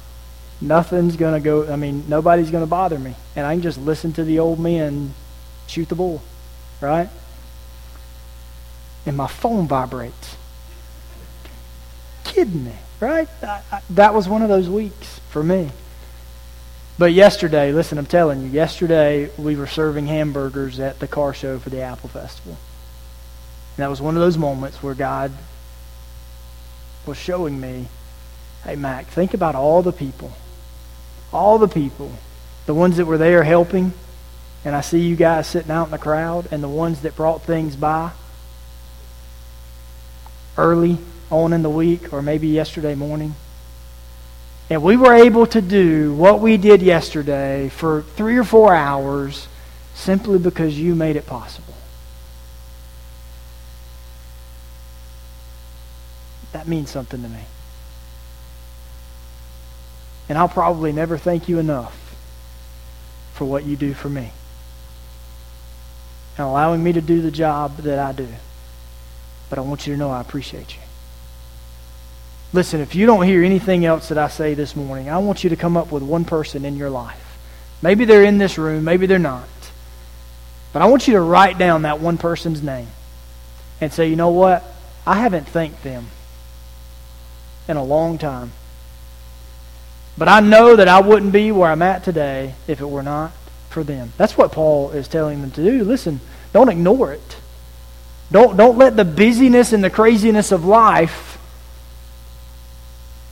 nothing's 0.60 1.16
going 1.16 1.36
to 1.36 1.40
go, 1.40 1.72
I 1.72 1.76
mean, 1.76 2.06
nobody's 2.08 2.50
going 2.50 2.64
to 2.64 2.70
bother 2.70 2.98
me. 2.98 3.14
And 3.36 3.46
I 3.46 3.54
can 3.54 3.62
just 3.62 3.78
listen 3.78 4.14
to 4.14 4.24
the 4.24 4.40
old 4.40 4.60
men 4.60 5.14
shoot 5.68 5.88
the 5.90 5.94
bull, 5.96 6.24
right? 6.82 7.10
And 9.06 9.18
my 9.18 9.28
phone 9.28 9.68
vibrates. 9.68 10.38
Kidding 12.24 12.64
me, 12.64 12.76
right? 13.00 13.28
I, 13.42 13.62
I, 13.72 13.82
that 13.92 14.14
was 14.14 14.30
one 14.30 14.42
of 14.42 14.50
those 14.50 14.70
weeks 14.70 15.20
for 15.30 15.44
me. 15.44 15.70
But 16.98 17.12
yesterday, 17.12 17.72
listen, 17.72 17.98
I'm 17.98 18.06
telling 18.06 18.44
you, 18.44 18.48
yesterday 18.50 19.30
we 19.38 19.56
were 19.56 19.68
serving 19.68 20.08
hamburgers 20.08 20.80
at 20.80 21.00
the 21.00 21.08
car 21.08 21.34
show 21.34 21.60
for 21.60 21.70
the 21.70 21.82
Apple 21.82 22.10
Festival. 22.10 22.54
And 23.76 23.84
that 23.84 23.90
was 23.90 24.02
one 24.02 24.16
of 24.16 24.22
those 24.22 24.38
moments 24.38 24.82
where 24.84 24.94
God 24.94 25.32
was 27.06 27.18
showing 27.18 27.60
me, 27.60 27.88
hey, 28.64 28.76
Mac, 28.76 29.08
think 29.08 29.34
about 29.34 29.56
all 29.56 29.82
the 29.82 29.92
people, 29.92 30.32
all 31.34 31.58
the 31.58 31.68
people, 31.68 32.12
the 32.68 32.74
ones 32.74 32.98
that 32.98 33.06
were 33.06 33.18
there 33.18 33.44
helping, 33.44 33.92
and 34.64 34.76
I 34.76 34.82
see 34.82 35.00
you 35.00 35.16
guys 35.16 35.48
sitting 35.48 35.72
out 35.72 35.86
in 35.86 35.92
the 35.92 35.98
crowd, 35.98 36.48
and 36.52 36.64
the 36.64 36.70
ones 36.70 37.02
that 37.02 37.16
brought 37.16 37.42
things 37.42 37.76
by 37.76 38.12
early 40.58 40.98
on 41.30 41.54
in 41.54 41.64
the 41.64 41.70
week 41.70 42.14
or 42.14 42.22
maybe 42.22 42.48
yesterday 42.48 42.96
morning. 42.96 43.36
And 44.70 44.82
we 44.82 44.98
were 44.98 45.14
able 45.14 45.46
to 45.48 45.62
do 45.62 46.14
what 46.14 46.40
we 46.40 46.58
did 46.58 46.82
yesterday 46.82 47.70
for 47.70 48.02
three 48.02 48.38
or 48.38 48.44
four 48.44 48.74
hours 48.74 49.48
simply 49.94 50.40
because 50.40 50.80
you 50.80 50.96
made 50.96 51.16
it 51.16 51.26
possible. 51.26 51.74
That 56.54 56.68
means 56.68 56.90
something 56.90 57.22
to 57.22 57.28
me. 57.28 57.42
And 60.30 60.38
I'll 60.38 60.50
probably 60.50 60.92
never 60.92 61.18
thank 61.18 61.50
you 61.50 61.60
enough 61.60 62.16
for 63.34 63.46
what 63.46 63.66
you 63.66 63.76
do 63.76 63.94
for 63.94 64.10
me 64.10 64.32
and 66.38 66.48
allowing 66.48 66.84
me 66.84 66.94
to 66.94 67.02
do 67.02 67.22
the 67.22 67.32
job 67.32 67.78
that 67.78 68.00
I 68.00 68.12
do. 68.12 68.28
But 69.54 69.60
I 69.60 69.66
want 69.66 69.86
you 69.86 69.94
to 69.94 70.00
know 70.00 70.10
I 70.10 70.20
appreciate 70.20 70.74
you. 70.74 70.82
Listen, 72.54 72.82
if 72.82 72.96
you 72.96 73.06
don't 73.06 73.24
hear 73.24 73.44
anything 73.44 73.86
else 73.86 74.10
that 74.10 74.18
I 74.18 74.28
say 74.28 74.56
this 74.56 74.76
morning, 74.76 75.12
I 75.12 75.20
want 75.20 75.44
you 75.44 75.52
to 75.52 75.56
come 75.56 75.78
up 75.78 75.92
with 75.92 76.02
one 76.02 76.26
person 76.26 76.66
in 76.66 76.76
your 76.76 76.90
life. 76.90 77.38
Maybe 77.80 78.04
they're 78.06 78.24
in 78.24 78.40
this 78.40 78.58
room, 78.58 78.84
maybe 78.84 79.06
they're 79.06 79.20
not. 79.20 79.48
But 80.72 80.82
I 80.82 80.88
want 80.88 81.08
you 81.08 81.14
to 81.14 81.22
write 81.22 81.60
down 81.60 81.84
that 81.84 82.00
one 82.00 82.18
person's 82.18 82.64
name 82.64 82.88
and 83.80 83.94
say, 83.94 84.10
you 84.10 84.16
know 84.16 84.32
what? 84.32 84.64
I 85.06 85.18
haven't 85.18 85.48
thanked 85.48 85.84
them 85.84 86.08
in 87.68 87.78
a 87.78 87.84
long 87.84 88.18
time. 88.18 88.54
But 90.18 90.30
I 90.30 90.40
know 90.40 90.76
that 90.76 90.88
I 90.88 91.00
wouldn't 91.00 91.32
be 91.32 91.52
where 91.52 91.70
I'm 91.70 91.84
at 91.84 92.04
today 92.04 92.56
if 92.68 92.82
it 92.82 92.90
were 92.90 93.04
not 93.04 93.34
for 93.70 93.84
them. 93.84 94.14
That's 94.18 94.36
what 94.36 94.52
Paul 94.52 94.90
is 94.90 95.08
telling 95.08 95.42
them 95.42 95.52
to 95.52 95.64
do. 95.64 95.84
Listen, 95.84 96.22
don't 96.54 96.70
ignore 96.70 97.14
it. 97.14 97.38
Don't, 98.34 98.58
don't 98.58 98.80
let 98.80 98.96
the 98.96 99.06
busyness 99.06 99.74
and 99.74 99.84
the 99.84 99.92
craziness 99.92 100.52
of 100.52 100.66
life 100.66 101.38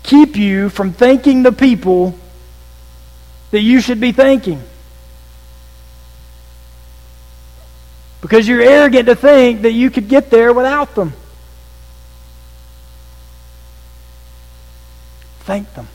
keep 0.04 0.36
you 0.36 0.70
from 0.70 0.94
thanking 0.94 1.42
the 1.42 1.52
people 1.52 2.16
that 3.50 3.62
you 3.62 3.82
should 3.82 4.00
be 4.00 4.12
thanking. 4.12 4.62
Because 8.22 8.48
you're 8.48 8.62
arrogant 8.62 9.08
to 9.08 9.16
think 9.16 9.64
that 9.64 9.72
you 9.72 9.90
could 9.90 10.08
get 10.08 10.30
there 10.30 10.54
without 10.54 10.94
them. 10.94 11.14
Thank 15.40 15.74
them. 15.74 15.88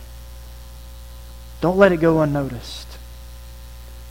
Don't 1.60 1.78
let 1.78 1.92
it 1.92 1.98
go 1.98 2.22
unnoticed. 2.22 2.95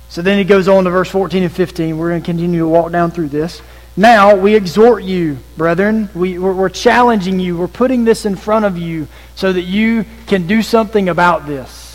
So 0.09 0.21
then 0.21 0.37
he 0.37 0.43
goes 0.43 0.67
on 0.67 0.83
to 0.85 0.89
verse 0.89 1.09
14 1.09 1.43
and 1.43 1.51
15. 1.51 1.97
We're 1.97 2.09
going 2.09 2.21
to 2.21 2.25
continue 2.25 2.59
to 2.59 2.67
walk 2.67 2.91
down 2.91 3.11
through 3.11 3.29
this. 3.29 3.61
Now 3.97 4.35
we 4.35 4.55
exhort 4.55 5.03
you, 5.03 5.37
brethren. 5.55 6.09
We, 6.13 6.37
we're, 6.37 6.53
we're 6.53 6.69
challenging 6.69 7.39
you. 7.39 7.57
We're 7.57 7.67
putting 7.67 8.03
this 8.03 8.25
in 8.25 8.35
front 8.35 8.65
of 8.65 8.77
you 8.77 9.07
so 9.35 9.51
that 9.51 9.61
you 9.61 10.05
can 10.27 10.47
do 10.47 10.61
something 10.61 11.09
about 11.09 11.47
this. 11.47 11.85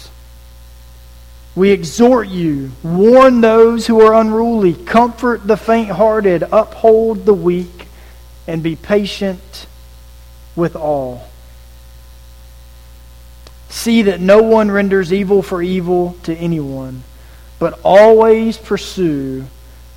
We 1.55 1.71
exhort 1.71 2.29
you, 2.29 2.71
warn 2.83 3.40
those 3.40 3.87
who 3.87 4.00
are 4.00 4.14
unruly, 4.14 4.73
comfort 4.73 5.47
the 5.47 5.57
faint 5.57 5.90
hearted, 5.90 6.45
uphold 6.45 7.26
the 7.26 7.35
weak, 7.35 7.88
and 8.47 8.62
be 8.62 8.76
patient 8.76 9.67
with 10.55 10.76
all. 10.76 11.29
See 13.69 14.02
that 14.02 14.21
no 14.21 14.43
one 14.43 14.71
renders 14.71 15.12
evil 15.12 15.43
for 15.43 15.61
evil 15.61 16.17
to 16.23 16.35
anyone, 16.35 17.02
but 17.61 17.79
always 17.85 18.59
pursue 18.59 19.47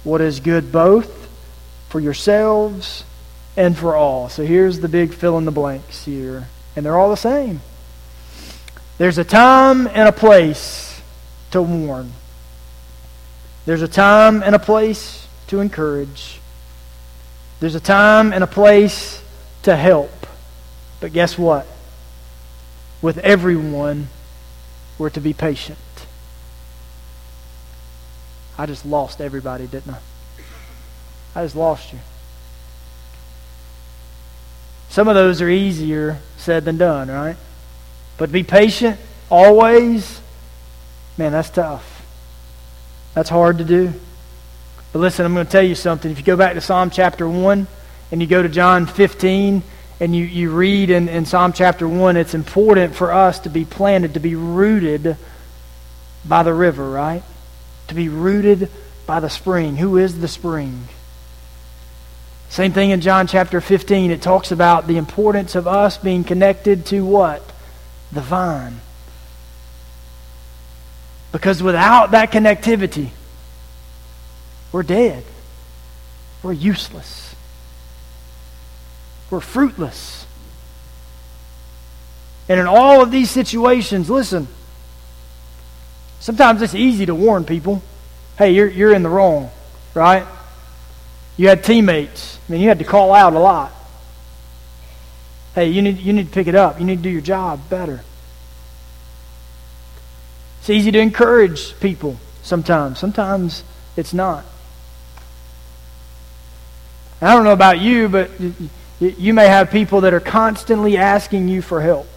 what 0.04 0.22
is 0.22 0.40
good 0.40 0.72
both 0.72 1.28
for 1.90 2.00
yourselves 2.00 3.04
and 3.58 3.76
for 3.76 3.96
all. 3.96 4.30
So 4.30 4.46
here's 4.46 4.82
the 4.82 4.88
big 4.88 5.16
fill 5.16 5.40
in 5.40 5.46
the 5.46 5.52
blanks 5.52 6.06
here, 6.06 6.48
and 6.76 6.86
they're 6.86 6.96
all 6.96 7.10
the 7.10 7.18
same. 7.18 7.62
There's 9.00 9.18
a 9.18 9.24
time 9.24 9.88
and 9.88 10.08
a 10.08 10.12
place 10.12 11.02
to 11.50 11.64
warn. 11.64 12.12
There's 13.66 13.82
a 13.82 13.88
time 13.88 14.44
and 14.44 14.54
a 14.54 14.60
place 14.60 15.28
to 15.48 15.60
encourage. 15.60 16.40
There's 17.60 17.74
a 17.74 17.80
time 17.80 18.32
and 18.32 18.44
a 18.44 18.48
place 18.48 19.24
to 19.64 19.76
help. 19.76 20.12
But 21.00 21.14
guess 21.14 21.40
what? 21.40 21.66
with 23.04 23.18
everyone, 23.18 24.08
we're 24.98 25.10
to 25.12 25.20
be 25.20 25.34
patient. 25.34 25.78
I 28.58 28.66
just 28.66 28.86
lost 28.86 29.22
everybody, 29.22 29.68
didn't 29.68 29.94
I? 29.94 30.00
I 31.36 31.44
just 31.44 31.56
lost 31.56 31.92
you. 31.92 32.00
Some 34.90 35.08
of 35.08 35.16
those 35.16 35.42
are 35.42 35.50
easier 35.50 36.20
said 36.38 36.66
than 36.66 36.78
done, 36.78 37.08
right? 37.08 37.36
But 38.18 38.32
be 38.32 38.44
patient 38.44 39.00
always, 39.32 40.22
man, 41.18 41.32
that's 41.32 41.50
tough. 41.50 42.06
That's 43.16 43.30
hard 43.30 43.58
to 43.58 43.64
do. 43.64 43.92
But 44.92 45.00
listen, 45.00 45.26
I'm 45.26 45.34
going 45.34 45.48
to 45.48 45.52
tell 45.52 45.64
you 45.64 45.74
something. 45.74 46.12
If 46.12 46.20
you 46.20 46.24
go 46.24 46.38
back 46.38 46.54
to 46.54 46.62
Psalm 46.62 46.92
chapter 46.92 47.28
1 47.28 47.66
and 48.12 48.22
you 48.22 48.28
go 48.28 48.44
to 48.44 48.50
John 48.50 48.86
15 48.86 49.64
and 50.00 50.16
you, 50.16 50.26
you 50.26 50.52
read 50.52 50.92
in, 50.92 51.10
in 51.10 51.26
Psalm 51.26 51.54
chapter 51.54 51.88
1, 51.88 52.16
it's 52.16 52.36
important 52.36 52.94
for 52.94 53.12
us 53.12 53.40
to 53.40 53.50
be 53.50 53.66
planted, 53.66 54.14
to 54.14 54.20
be 54.20 54.36
rooted 54.36 55.18
by 56.24 56.44
the 56.44 56.54
river, 56.54 56.88
right? 56.88 57.24
To 57.88 57.96
be 57.96 58.10
rooted 58.10 58.70
by 59.06 59.20
the 59.20 59.30
spring. 59.30 59.78
Who 59.78 59.98
is 59.98 60.20
the 60.20 60.28
spring? 60.28 60.88
Same 62.50 62.72
thing 62.72 62.92
in 62.92 63.02
John 63.02 63.28
chapter 63.28 63.60
15. 63.60 64.12
It 64.12 64.22
talks 64.22 64.52
about 64.52 64.88
the 64.88 64.98
importance 64.98 65.56
of 65.56 65.68
us 65.68 65.98
being 65.98 66.24
connected 66.24 66.86
to 66.88 67.04
what? 67.04 67.42
The 68.12 68.22
vine. 68.22 68.80
Because 71.32 71.64
without 71.64 72.12
that 72.12 72.32
connectivity, 72.32 73.10
we're 74.72 74.84
dead. 74.84 75.24
We're 76.44 76.54
useless. 76.54 77.34
We're 79.32 79.40
fruitless. 79.40 80.28
And 82.48 82.60
in 82.60 82.68
all 82.68 83.02
of 83.02 83.10
these 83.10 83.32
situations, 83.32 84.12
listen, 84.12 84.48
sometimes 86.24 86.62
it's 86.62 86.74
easy 86.74 87.06
to 87.06 87.14
warn 87.14 87.44
people 87.44 87.84
hey, 88.38 88.52
you're, 88.52 88.68
you're 88.68 88.94
in 88.94 89.04
the 89.04 89.10
wrong, 89.10 89.52
right? 89.94 90.26
You 91.38 91.50
had 91.50 91.64
teammates. 91.64 92.40
I 92.48 92.52
mean, 92.52 92.62
you 92.62 92.68
had 92.68 92.80
to 92.80 92.86
call 92.86 93.14
out 93.14 93.34
a 93.34 93.40
lot. 93.40 93.72
Hey, 95.54 95.68
you 95.70 95.84
need, 95.84 96.00
you 96.00 96.14
need 96.14 96.28
to 96.28 96.34
pick 96.34 96.48
it 96.48 96.56
up. 96.56 96.80
You 96.80 96.86
need 96.86 96.98
to 96.98 97.04
do 97.04 97.10
your 97.10 97.22
job 97.22 97.70
better. 97.70 98.04
It's 100.60 100.70
easy 100.70 100.92
to 100.92 101.00
encourage 101.00 101.80
people 101.80 102.18
sometimes. 102.42 102.98
Sometimes 102.98 103.64
it's 103.96 104.14
not. 104.14 104.46
I 107.22 107.34
don't 107.34 107.44
know 107.44 107.54
about 107.54 107.80
you, 107.80 108.10
but 108.10 108.32
you 109.00 109.34
may 109.34 109.48
have 109.48 109.70
people 109.70 110.02
that 110.02 110.14
are 110.14 110.20
constantly 110.20 110.98
asking 110.98 111.50
you 111.50 111.62
for 111.62 111.82
help. 111.82 112.08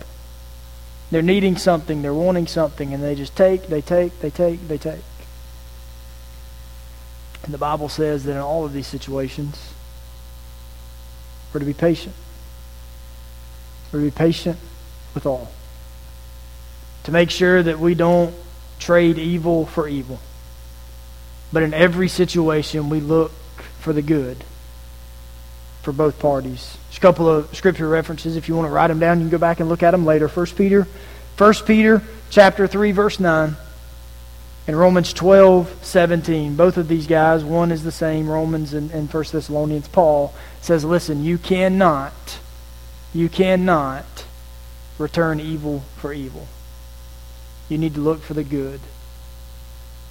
They're 1.11 1.23
needing 1.23 1.57
something, 1.57 2.03
they're 2.03 2.15
wanting 2.15 2.47
something, 2.47 2.93
and 2.93 3.03
they 3.03 3.15
just 3.15 3.37
take, 3.37 3.69
they 3.69 3.81
take, 3.81 4.19
they 4.21 4.31
take, 4.31 4.67
they 4.67 4.79
take. 4.79 5.05
And 7.45 7.55
the 7.55 7.59
Bible 7.59 7.89
says 7.89 8.25
that 8.25 8.33
in 8.33 8.39
all 8.39 8.65
of 8.65 8.73
these 8.73 8.89
situations, 8.89 9.73
we're 11.53 11.61
to 11.61 11.67
be 11.67 11.75
patient. 11.75 12.15
We're 13.93 14.01
to 14.01 14.05
be 14.07 14.11
patient 14.11 14.59
with 15.15 15.27
all. 15.27 15.53
To 17.05 17.13
make 17.13 17.31
sure 17.31 17.63
that 17.63 17.79
we 17.79 17.95
don't 17.95 18.35
trade 18.81 19.17
evil 19.17 19.65
for 19.65 19.87
evil. 19.87 20.21
But 21.53 21.63
in 21.63 21.73
every 21.73 22.09
situation, 22.09 22.89
we 22.89 22.99
look 22.99 23.31
for 23.79 23.93
the 23.93 24.03
good 24.03 24.43
for 25.87 25.93
both 25.93 26.19
parties. 26.19 26.77
Just 26.89 26.99
a 26.99 27.01
couple 27.01 27.29
of 27.29 27.57
scripture 27.57 27.89
references. 27.89 28.35
If 28.35 28.49
you 28.49 28.57
want 28.57 28.67
to 28.67 28.73
write 28.73 28.89
them 28.89 28.99
down, 28.99 29.19
you 29.19 29.23
can 29.23 29.31
go 29.31 29.39
back 29.39 29.61
and 29.61 29.69
look 29.69 29.85
at 29.85 29.93
them 29.93 30.05
later. 30.05 30.27
1 30.27 30.47
Peter, 30.57 30.85
1 31.39 31.55
Peter 31.65 32.03
chapter 32.29 32.67
3, 32.67 32.91
verse 32.91 33.21
9 33.21 33.55
in 34.67 34.75
Romans 34.75 35.13
12, 35.13 35.73
17. 35.83 36.57
Both 36.57 36.77
of 36.77 36.89
these 36.89 37.07
guys, 37.07 37.45
one 37.45 37.71
is 37.71 37.85
the 37.85 37.93
same, 37.93 38.29
Romans 38.29 38.75
and, 38.75 38.91
and 38.91 39.09
1 39.09 39.25
Thessalonians. 39.31 39.87
Paul 39.87 40.35
says, 40.61 40.85
listen, 40.85 41.23
you 41.23 41.39
cannot, 41.39 42.41
you 43.15 43.29
cannot 43.29 44.25
return 44.99 45.39
evil 45.39 45.85
for 45.99 46.13
evil. 46.13 46.49
You 47.69 47.79
need 47.79 47.95
to 47.95 48.01
look 48.01 48.23
for 48.23 48.35
the 48.35 48.43
good 48.43 48.81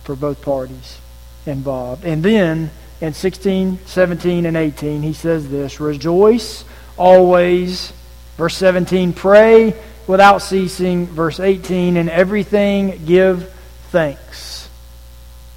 for 0.05 0.15
both 0.15 0.41
parties 0.41 1.00
involved. 1.46 2.05
And 2.05 2.24
then 2.24 2.72
in 3.01 3.13
16, 3.13 3.79
17, 3.85 4.45
and 4.45 4.57
18, 4.57 5.01
he 5.01 5.13
says 5.13 5.49
this 5.49 5.79
Rejoice 5.79 6.65
always. 6.97 7.91
Verse 8.37 8.55
17, 8.57 9.13
pray 9.13 9.73
without 10.07 10.39
ceasing. 10.39 11.05
Verse 11.07 11.39
18, 11.39 11.97
in 11.97 12.09
everything 12.09 13.05
give 13.05 13.51
thanks. 13.89 14.69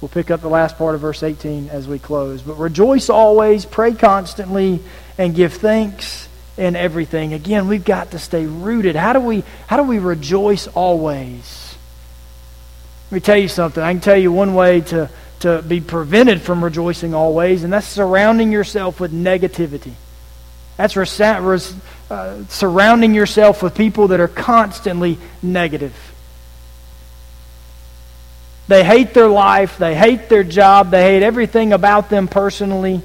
We'll 0.01 0.09
pick 0.09 0.31
up 0.31 0.39
the 0.41 0.49
last 0.49 0.77
part 0.77 0.95
of 0.95 1.01
verse 1.01 1.23
18 1.23 1.69
as 1.69 1.87
we 1.87 1.99
close. 1.99 2.41
But 2.41 2.55
rejoice 2.55 3.09
always, 3.09 3.65
pray 3.65 3.93
constantly, 3.93 4.79
and 5.17 5.35
give 5.35 5.53
thanks 5.53 6.29
in 6.57 6.75
everything. 6.75 7.33
Again, 7.33 7.67
we've 7.67 7.83
got 7.83 8.11
to 8.11 8.19
stay 8.19 8.45
rooted. 8.45 8.95
How 8.95 9.11
do 9.11 9.19
we, 9.19 9.43
how 9.67 9.75
do 9.75 9.83
we 9.83 9.99
rejoice 9.99 10.67
always? 10.67 11.75
Let 13.11 13.15
me 13.15 13.19
tell 13.19 13.37
you 13.37 13.49
something. 13.49 13.83
I 13.83 13.91
can 13.91 14.01
tell 14.01 14.17
you 14.17 14.31
one 14.31 14.53
way 14.53 14.81
to, 14.81 15.09
to 15.39 15.61
be 15.61 15.79
prevented 15.81 16.41
from 16.41 16.63
rejoicing 16.63 17.13
always, 17.13 17.63
and 17.63 17.71
that's 17.71 17.87
surrounding 17.87 18.51
yourself 18.51 18.99
with 18.99 19.11
negativity. 19.11 19.93
That's 20.77 20.95
uh, 22.09 22.43
surrounding 22.45 23.13
yourself 23.13 23.61
with 23.61 23.75
people 23.75 24.09
that 24.09 24.19
are 24.19 24.27
constantly 24.27 25.17
negative. 25.41 25.95
They 28.67 28.83
hate 28.83 29.13
their 29.13 29.27
life. 29.27 29.77
They 29.77 29.95
hate 29.95 30.29
their 30.29 30.43
job. 30.43 30.91
They 30.91 31.01
hate 31.01 31.23
everything 31.23 31.73
about 31.73 32.09
them 32.09 32.27
personally. 32.27 33.01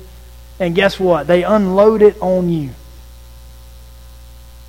And 0.61 0.75
guess 0.75 1.01
what? 1.01 1.27
They 1.27 1.43
unload 1.43 2.03
it 2.03 2.21
on 2.21 2.49
you. 2.51 2.71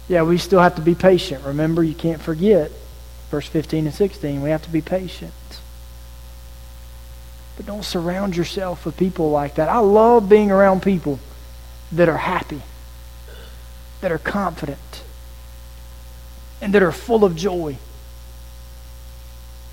Yeah, 0.08 0.24
we 0.24 0.38
still 0.38 0.62
have 0.62 0.76
to 0.76 0.82
be 0.82 0.96
patient. 0.96 1.44
Remember, 1.46 1.84
you 1.84 1.96
can't 1.96 2.22
forget 2.22 2.72
verse 3.30 3.48
15 3.48 3.88
and 3.88 3.94
16. 3.94 4.42
We 4.42 4.52
have 4.52 4.64
to 4.64 4.70
be 4.70 4.82
patient. 4.82 5.34
But 7.58 7.66
don't 7.66 7.86
surround 7.86 8.36
yourself 8.36 8.86
with 8.86 8.98
people 8.98 9.32
like 9.32 9.56
that. 9.56 9.70
I 9.70 9.80
love 9.80 10.28
being 10.28 10.52
around 10.52 10.82
people 10.82 11.20
that 11.92 12.10
are 12.10 12.18
happy, 12.18 12.62
that 14.02 14.12
are 14.12 14.18
confident, 14.18 15.04
and 16.62 16.74
that 16.74 16.84
are 16.84 16.92
full 16.92 17.24
of 17.24 17.36
joy. 17.36 17.78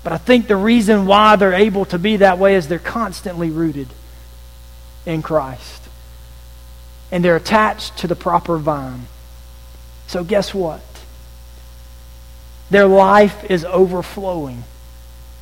But 0.03 0.13
I 0.13 0.17
think 0.17 0.47
the 0.47 0.55
reason 0.55 1.05
why 1.05 1.35
they're 1.35 1.53
able 1.53 1.85
to 1.85 1.99
be 1.99 2.17
that 2.17 2.37
way 2.37 2.55
is 2.55 2.67
they're 2.67 2.79
constantly 2.79 3.49
rooted 3.49 3.87
in 5.05 5.21
Christ. 5.21 5.81
And 7.11 7.23
they're 7.23 7.35
attached 7.35 7.97
to 7.99 8.07
the 8.07 8.15
proper 8.15 8.57
vine. 8.57 9.07
So, 10.07 10.23
guess 10.23 10.53
what? 10.53 10.81
Their 12.69 12.87
life 12.87 13.49
is 13.49 13.63
overflowing 13.65 14.63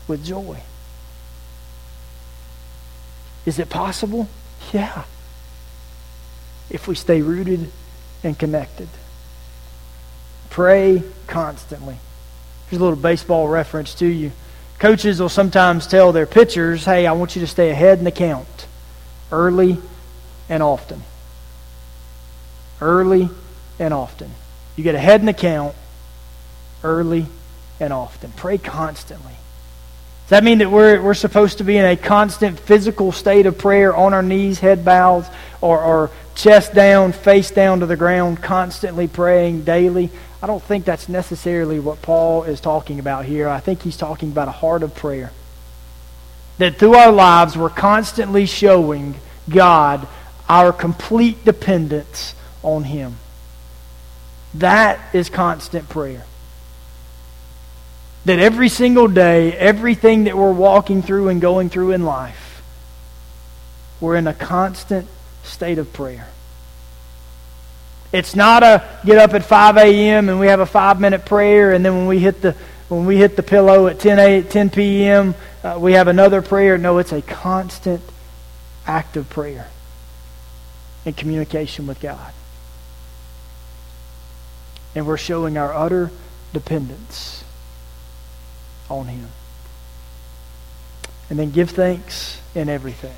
with 0.08 0.24
joy. 0.26 0.62
Is 3.46 3.60
it 3.60 3.70
possible? 3.70 4.30
Yeah. 4.72 5.04
If 6.70 6.88
we 6.88 6.96
stay 6.96 7.22
rooted 7.22 7.72
and 8.24 8.38
connected. 8.38 8.88
Pray 10.50 11.04
constantly. 11.28 11.98
Here's 12.70 12.80
a 12.80 12.84
little 12.84 13.00
baseball 13.00 13.48
reference 13.48 13.96
to 13.96 14.06
you. 14.06 14.32
Coaches 14.80 15.20
will 15.20 15.30
sometimes 15.30 15.88
tell 15.88 16.12
their 16.12 16.26
pitchers, 16.26 16.86
hey, 16.86 17.06
I 17.06 17.12
want 17.12 17.36
you 17.36 17.42
to 17.42 17.48
stay 17.48 17.70
ahead 17.70 18.00
in 18.00 18.04
the 18.04 18.12
count 18.12 18.68
early 19.32 19.78
and 20.50 20.64
often. 20.64 21.04
Early 22.80 23.30
and 23.80 23.94
often. 23.94 24.32
You 24.76 24.84
get 24.84 24.96
ahead 24.96 25.20
in 25.20 25.26
the 25.26 25.34
count 25.34 25.76
early 26.84 27.28
and 27.80 27.94
often. 27.94 28.32
Pray 28.32 28.58
constantly. 28.58 29.34
That 30.32 30.46
mean 30.46 30.60
that 30.60 30.72
we're, 30.72 31.02
we're 31.02 31.14
supposed 31.14 31.58
to 31.58 31.66
be 31.66 31.76
in 31.76 31.84
a 31.84 31.98
constant 31.98 32.58
physical 32.58 33.12
state 33.12 33.46
of 33.48 33.58
prayer 33.58 33.94
on 33.94 34.14
our 34.14 34.24
knees, 34.24 34.60
head 34.60 34.86
bows, 34.86 35.28
or, 35.60 35.82
or 35.82 36.10
chest 36.36 36.74
down, 36.74 37.12
face 37.12 37.52
down 37.52 37.82
to 37.82 37.86
the 37.86 37.98
ground, 37.98 38.42
constantly 38.42 39.10
praying 39.10 39.66
daily? 39.66 40.10
I 40.42 40.48
don't 40.48 40.64
think 40.64 40.86
that's 40.86 41.10
necessarily 41.10 41.82
what 41.82 42.02
Paul 42.02 42.44
is 42.44 42.62
talking 42.62 42.98
about 42.98 43.26
here. 43.26 43.50
I 43.50 43.60
think 43.60 43.82
he's 43.82 43.98
talking 43.98 44.32
about 44.32 44.48
a 44.48 44.52
heart 44.52 44.84
of 44.84 44.96
prayer. 44.96 45.34
That 46.60 46.78
through 46.78 46.96
our 46.96 47.12
lives, 47.12 47.58
we're 47.58 47.70
constantly 47.70 48.46
showing 48.46 49.16
God 49.50 50.08
our 50.48 50.72
complete 50.72 51.44
dependence 51.44 52.36
on 52.64 52.86
Him. 52.86 53.18
That 54.54 55.14
is 55.14 55.30
constant 55.30 55.90
prayer. 55.90 56.24
That 58.26 58.40
every 58.40 58.70
single 58.70 59.08
day, 59.08 59.54
everything 59.54 60.26
that 60.26 60.38
we're 60.38 60.52
walking 60.52 61.02
through 61.02 61.30
and 61.30 61.42
going 61.42 61.70
through 61.70 61.92
in 61.92 62.06
life, 62.06 62.62
we're 64.00 64.16
in 64.16 64.28
a 64.28 64.34
constant 64.34 65.08
state 65.44 65.80
of 65.80 65.92
prayer. 65.92 66.28
It's 68.12 68.36
not 68.36 68.62
a 68.62 68.84
get 69.06 69.18
up 69.18 69.34
at 69.34 69.46
5 69.46 69.78
a.m. 69.78 70.30
and 70.30 70.40
we 70.40 70.48
have 70.48 70.60
a 70.60 70.66
five 70.66 71.00
minute 71.00 71.26
prayer, 71.26 71.72
and 71.72 71.86
then 71.86 71.96
when 71.96 72.08
we 72.08 72.20
hit 72.20 72.42
the 72.42 72.56
when 72.90 73.06
we 73.06 73.16
hit 73.16 73.38
the 73.38 73.44
pillow 73.44 73.88
at 73.88 74.00
10 74.00 74.20
a, 74.20 74.42
10 74.42 74.70
p.m. 74.70 75.34
Uh, 75.64 75.78
we 75.80 75.94
have 75.94 76.10
another 76.10 76.42
prayer. 76.42 76.78
No, 76.78 76.98
it's 76.98 77.14
a 77.14 77.22
constant 77.22 78.02
act 78.86 79.16
of 79.16 79.30
prayer 79.30 79.70
and 81.06 81.16
communication 81.16 81.88
with 81.88 82.02
God, 82.02 82.34
and 84.94 85.08
we're 85.08 85.18
showing 85.18 85.58
our 85.58 85.74
utter 85.74 86.12
dependence 86.52 87.46
on 88.92 89.08
Him. 89.08 89.28
And 91.30 91.40
then 91.40 91.52
give 91.52 91.72
thanks 91.72 92.42
in 92.54 92.70
everything. 92.70 93.16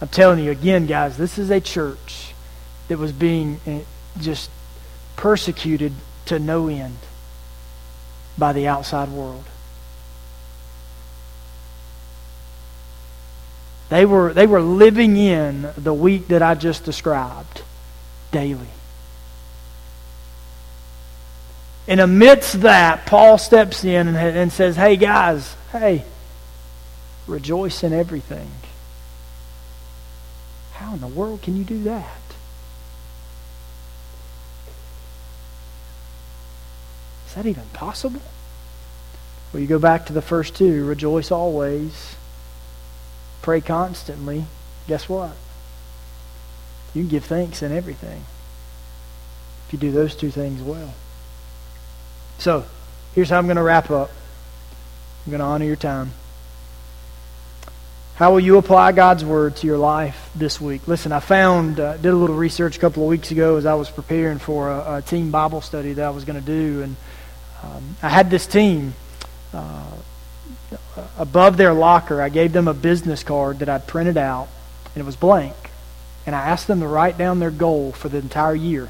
I'm 0.00 0.08
telling 0.08 0.42
you 0.42 0.50
again, 0.50 0.86
guys, 0.86 1.16
this 1.16 1.38
is 1.38 1.50
a 1.50 1.60
church 1.60 2.34
that 2.88 2.98
was 2.98 3.12
being 3.12 3.60
eh, 3.66 3.80
just 4.20 4.50
persecuted 5.16 5.92
to 6.26 6.38
no 6.38 6.68
end 6.68 6.96
by 8.36 8.52
the 8.52 8.66
outside 8.66 9.10
world. 9.10 9.44
They 13.90 14.06
were, 14.06 14.32
they 14.32 14.46
were 14.46 14.62
living 14.62 15.16
in 15.16 15.68
the 15.76 15.92
week 15.92 16.28
that 16.28 16.42
I 16.42 16.54
just 16.54 16.84
described 16.84 17.62
daily. 18.30 18.68
And 21.90 21.98
amidst 21.98 22.60
that, 22.60 23.04
Paul 23.04 23.36
steps 23.36 23.82
in 23.82 24.06
and, 24.06 24.16
and 24.16 24.52
says, 24.52 24.76
Hey, 24.76 24.96
guys, 24.96 25.56
hey, 25.72 26.04
rejoice 27.26 27.82
in 27.82 27.92
everything. 27.92 28.48
How 30.74 30.94
in 30.94 31.00
the 31.00 31.08
world 31.08 31.42
can 31.42 31.56
you 31.56 31.64
do 31.64 31.82
that? 31.82 32.20
Is 37.26 37.34
that 37.34 37.44
even 37.44 37.64
possible? 37.72 38.22
Well, 39.52 39.60
you 39.60 39.66
go 39.66 39.80
back 39.80 40.06
to 40.06 40.12
the 40.12 40.22
first 40.22 40.54
two 40.54 40.84
rejoice 40.84 41.32
always, 41.32 42.14
pray 43.42 43.60
constantly. 43.60 44.44
Guess 44.86 45.08
what? 45.08 45.32
You 46.94 47.02
can 47.02 47.08
give 47.08 47.24
thanks 47.24 47.62
in 47.62 47.72
everything 47.72 48.22
if 49.66 49.72
you 49.72 49.78
do 49.80 49.90
those 49.90 50.14
two 50.14 50.30
things 50.30 50.62
well. 50.62 50.94
So, 52.40 52.64
here's 53.14 53.28
how 53.28 53.36
I'm 53.36 53.44
going 53.44 53.58
to 53.58 53.62
wrap 53.62 53.90
up. 53.90 54.10
I'm 55.26 55.30
going 55.30 55.40
to 55.40 55.44
honor 55.44 55.66
your 55.66 55.76
time. 55.76 56.10
How 58.14 58.32
will 58.32 58.40
you 58.40 58.56
apply 58.56 58.92
God's 58.92 59.26
word 59.26 59.56
to 59.56 59.66
your 59.66 59.76
life 59.76 60.30
this 60.34 60.58
week? 60.58 60.88
Listen, 60.88 61.12
I 61.12 61.20
found, 61.20 61.78
uh, 61.78 61.98
did 61.98 62.14
a 62.14 62.16
little 62.16 62.36
research 62.36 62.78
a 62.78 62.80
couple 62.80 63.02
of 63.02 63.10
weeks 63.10 63.30
ago 63.30 63.56
as 63.56 63.66
I 63.66 63.74
was 63.74 63.90
preparing 63.90 64.38
for 64.38 64.70
a, 64.70 64.96
a 64.96 65.02
team 65.02 65.30
Bible 65.30 65.60
study 65.60 65.92
that 65.92 66.02
I 66.02 66.08
was 66.08 66.24
going 66.24 66.40
to 66.40 66.46
do, 66.46 66.82
and 66.82 66.96
um, 67.62 67.96
I 68.02 68.08
had 68.08 68.30
this 68.30 68.46
team 68.46 68.94
uh, 69.52 69.92
above 71.18 71.58
their 71.58 71.74
locker. 71.74 72.22
I 72.22 72.30
gave 72.30 72.54
them 72.54 72.68
a 72.68 72.74
business 72.74 73.22
card 73.22 73.58
that 73.58 73.68
I'd 73.68 73.86
printed 73.86 74.16
out, 74.16 74.48
and 74.94 75.02
it 75.02 75.04
was 75.04 75.14
blank. 75.14 75.56
And 76.24 76.34
I 76.34 76.48
asked 76.48 76.68
them 76.68 76.80
to 76.80 76.86
write 76.86 77.18
down 77.18 77.38
their 77.38 77.50
goal 77.50 77.92
for 77.92 78.08
the 78.08 78.16
entire 78.16 78.54
year. 78.54 78.88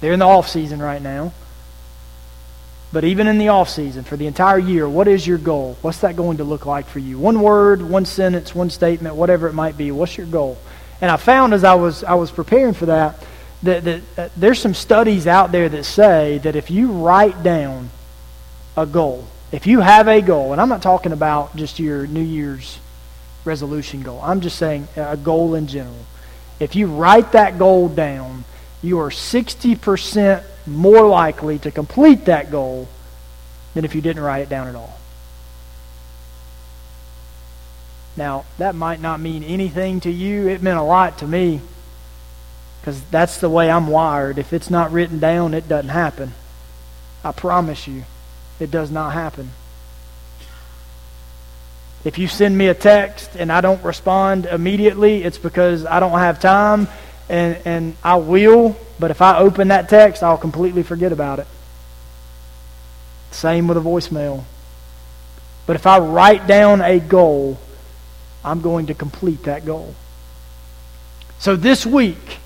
They're 0.00 0.14
in 0.14 0.18
the 0.18 0.26
off 0.26 0.48
season 0.48 0.82
right 0.82 1.00
now. 1.00 1.32
But 2.92 3.04
even 3.04 3.26
in 3.26 3.38
the 3.38 3.48
off 3.48 3.70
season, 3.70 4.04
for 4.04 4.16
the 4.16 4.26
entire 4.26 4.58
year, 4.58 4.86
what 4.86 5.08
is 5.08 5.26
your 5.26 5.38
goal? 5.38 5.78
What's 5.80 6.00
that 6.00 6.14
going 6.14 6.36
to 6.36 6.44
look 6.44 6.66
like 6.66 6.86
for 6.86 6.98
you? 6.98 7.18
One 7.18 7.40
word, 7.40 7.80
one 7.80 8.04
sentence, 8.04 8.54
one 8.54 8.68
statement, 8.68 9.14
whatever 9.14 9.48
it 9.48 9.54
might 9.54 9.78
be. 9.78 9.90
What's 9.90 10.18
your 10.18 10.26
goal? 10.26 10.58
And 11.00 11.10
I 11.10 11.16
found 11.16 11.54
as 11.54 11.64
I 11.64 11.74
was 11.74 12.04
I 12.04 12.14
was 12.14 12.30
preparing 12.30 12.74
for 12.74 12.86
that 12.86 13.24
that, 13.62 13.84
that 13.84 14.02
uh, 14.18 14.28
there's 14.36 14.58
some 14.60 14.74
studies 14.74 15.26
out 15.26 15.52
there 15.52 15.68
that 15.68 15.84
say 15.84 16.38
that 16.38 16.56
if 16.56 16.70
you 16.70 16.92
write 16.92 17.42
down 17.42 17.90
a 18.76 18.86
goal, 18.86 19.26
if 19.52 19.66
you 19.66 19.80
have 19.80 20.08
a 20.08 20.20
goal, 20.20 20.52
and 20.52 20.60
I'm 20.60 20.68
not 20.68 20.82
talking 20.82 21.12
about 21.12 21.56
just 21.56 21.78
your 21.78 22.06
New 22.06 22.22
Year's 22.22 22.78
resolution 23.44 24.02
goal. 24.02 24.20
I'm 24.22 24.40
just 24.40 24.58
saying 24.58 24.88
a 24.96 25.16
goal 25.16 25.54
in 25.54 25.66
general. 25.66 26.06
If 26.60 26.76
you 26.76 26.86
write 26.86 27.32
that 27.32 27.58
goal 27.58 27.88
down, 27.88 28.44
you 28.82 29.00
are 29.00 29.10
60% 29.10 30.44
more 30.66 31.06
likely 31.06 31.58
to 31.60 31.70
complete 31.70 32.26
that 32.26 32.50
goal 32.50 32.88
than 33.74 33.84
if 33.84 33.94
you 33.94 34.00
didn't 34.00 34.22
write 34.22 34.42
it 34.42 34.48
down 34.48 34.68
at 34.68 34.74
all. 34.74 34.98
Now, 38.16 38.44
that 38.58 38.74
might 38.74 39.00
not 39.00 39.20
mean 39.20 39.42
anything 39.42 40.00
to 40.00 40.10
you. 40.10 40.48
It 40.48 40.62
meant 40.62 40.78
a 40.78 40.82
lot 40.82 41.18
to 41.18 41.26
me 41.26 41.60
because 42.80 43.00
that's 43.10 43.38
the 43.38 43.48
way 43.48 43.70
I'm 43.70 43.86
wired. 43.86 44.38
If 44.38 44.52
it's 44.52 44.68
not 44.68 44.92
written 44.92 45.18
down, 45.18 45.54
it 45.54 45.68
doesn't 45.68 45.88
happen. 45.88 46.32
I 47.24 47.32
promise 47.32 47.86
you, 47.86 48.04
it 48.60 48.70
does 48.70 48.90
not 48.90 49.12
happen. 49.12 49.50
If 52.04 52.18
you 52.18 52.26
send 52.26 52.58
me 52.58 52.66
a 52.66 52.74
text 52.74 53.36
and 53.36 53.52
I 53.52 53.60
don't 53.60 53.82
respond 53.84 54.46
immediately, 54.46 55.22
it's 55.22 55.38
because 55.38 55.86
I 55.86 56.00
don't 56.00 56.18
have 56.18 56.40
time 56.40 56.88
and, 57.32 57.56
and 57.64 57.96
I 58.04 58.16
will, 58.16 58.76
but 59.00 59.10
if 59.10 59.22
I 59.22 59.38
open 59.38 59.68
that 59.68 59.88
text, 59.88 60.22
I'll 60.22 60.36
completely 60.36 60.82
forget 60.82 61.12
about 61.12 61.38
it. 61.38 61.46
Same 63.30 63.66
with 63.66 63.78
a 63.78 63.80
voicemail. 63.80 64.44
But 65.64 65.76
if 65.76 65.86
I 65.86 65.98
write 65.98 66.46
down 66.46 66.82
a 66.82 67.00
goal, 67.00 67.58
I'm 68.44 68.60
going 68.60 68.86
to 68.86 68.94
complete 68.94 69.44
that 69.44 69.64
goal. 69.64 69.94
So 71.38 71.56
this 71.56 71.86
week, 71.86 72.38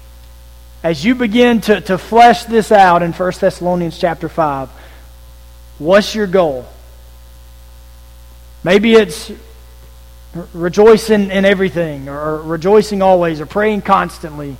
as 0.85 1.05
you 1.05 1.17
begin 1.17 1.63
to, 1.63 1.81
to 1.81 1.99
flesh 1.99 2.45
this 2.45 2.71
out 2.71 3.03
in 3.03 3.13
1 3.13 3.33
Thessalonians 3.41 3.99
chapter 3.99 4.29
5, 4.29 4.71
what's 5.79 6.15
your 6.15 6.29
goal? 6.29 6.65
Maybe 8.63 8.93
it's 8.93 9.33
rejoicing 10.53 11.33
in 11.33 11.45
everything, 11.45 12.09
or 12.09 12.41
rejoicing 12.41 13.03
always, 13.03 13.41
or 13.41 13.47
praying 13.47 13.83
constantly. 13.83 14.57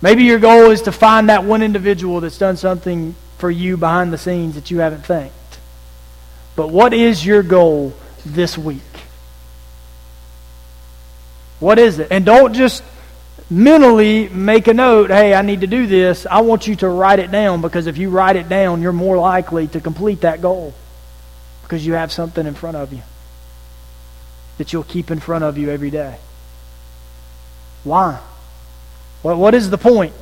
Maybe 0.00 0.24
your 0.24 0.38
goal 0.38 0.70
is 0.70 0.82
to 0.82 0.92
find 0.92 1.28
that 1.28 1.44
one 1.44 1.62
individual 1.62 2.20
that's 2.20 2.38
done 2.38 2.56
something 2.56 3.14
for 3.38 3.50
you 3.50 3.76
behind 3.76 4.12
the 4.12 4.18
scenes 4.18 4.54
that 4.54 4.70
you 4.70 4.78
haven't 4.78 5.04
thanked. 5.04 5.34
But 6.54 6.70
what 6.70 6.92
is 6.92 7.24
your 7.24 7.42
goal 7.42 7.94
this 8.24 8.56
week? 8.56 8.82
What 11.60 11.78
is 11.78 11.98
it? 11.98 12.08
And 12.10 12.24
don't 12.24 12.52
just 12.52 12.82
mentally 13.50 14.28
make 14.28 14.68
a 14.68 14.74
note, 14.74 15.10
hey, 15.10 15.34
I 15.34 15.42
need 15.42 15.62
to 15.62 15.66
do 15.66 15.86
this. 15.86 16.26
I 16.30 16.40
want 16.42 16.66
you 16.66 16.76
to 16.76 16.88
write 16.88 17.18
it 17.18 17.30
down 17.30 17.60
because 17.60 17.86
if 17.86 17.98
you 17.98 18.10
write 18.10 18.36
it 18.36 18.48
down, 18.48 18.82
you're 18.82 18.92
more 18.92 19.16
likely 19.16 19.66
to 19.68 19.80
complete 19.80 20.20
that 20.20 20.42
goal 20.42 20.74
because 21.62 21.84
you 21.84 21.94
have 21.94 22.12
something 22.12 22.46
in 22.46 22.54
front 22.54 22.76
of 22.76 22.92
you 22.92 23.02
that 24.58 24.72
you'll 24.72 24.84
keep 24.84 25.10
in 25.10 25.20
front 25.20 25.44
of 25.44 25.56
you 25.58 25.70
every 25.70 25.90
day. 25.90 26.18
Why? 27.84 28.20
What, 29.28 29.36
what 29.36 29.54
is 29.54 29.68
the 29.68 29.76
point? 29.76 30.14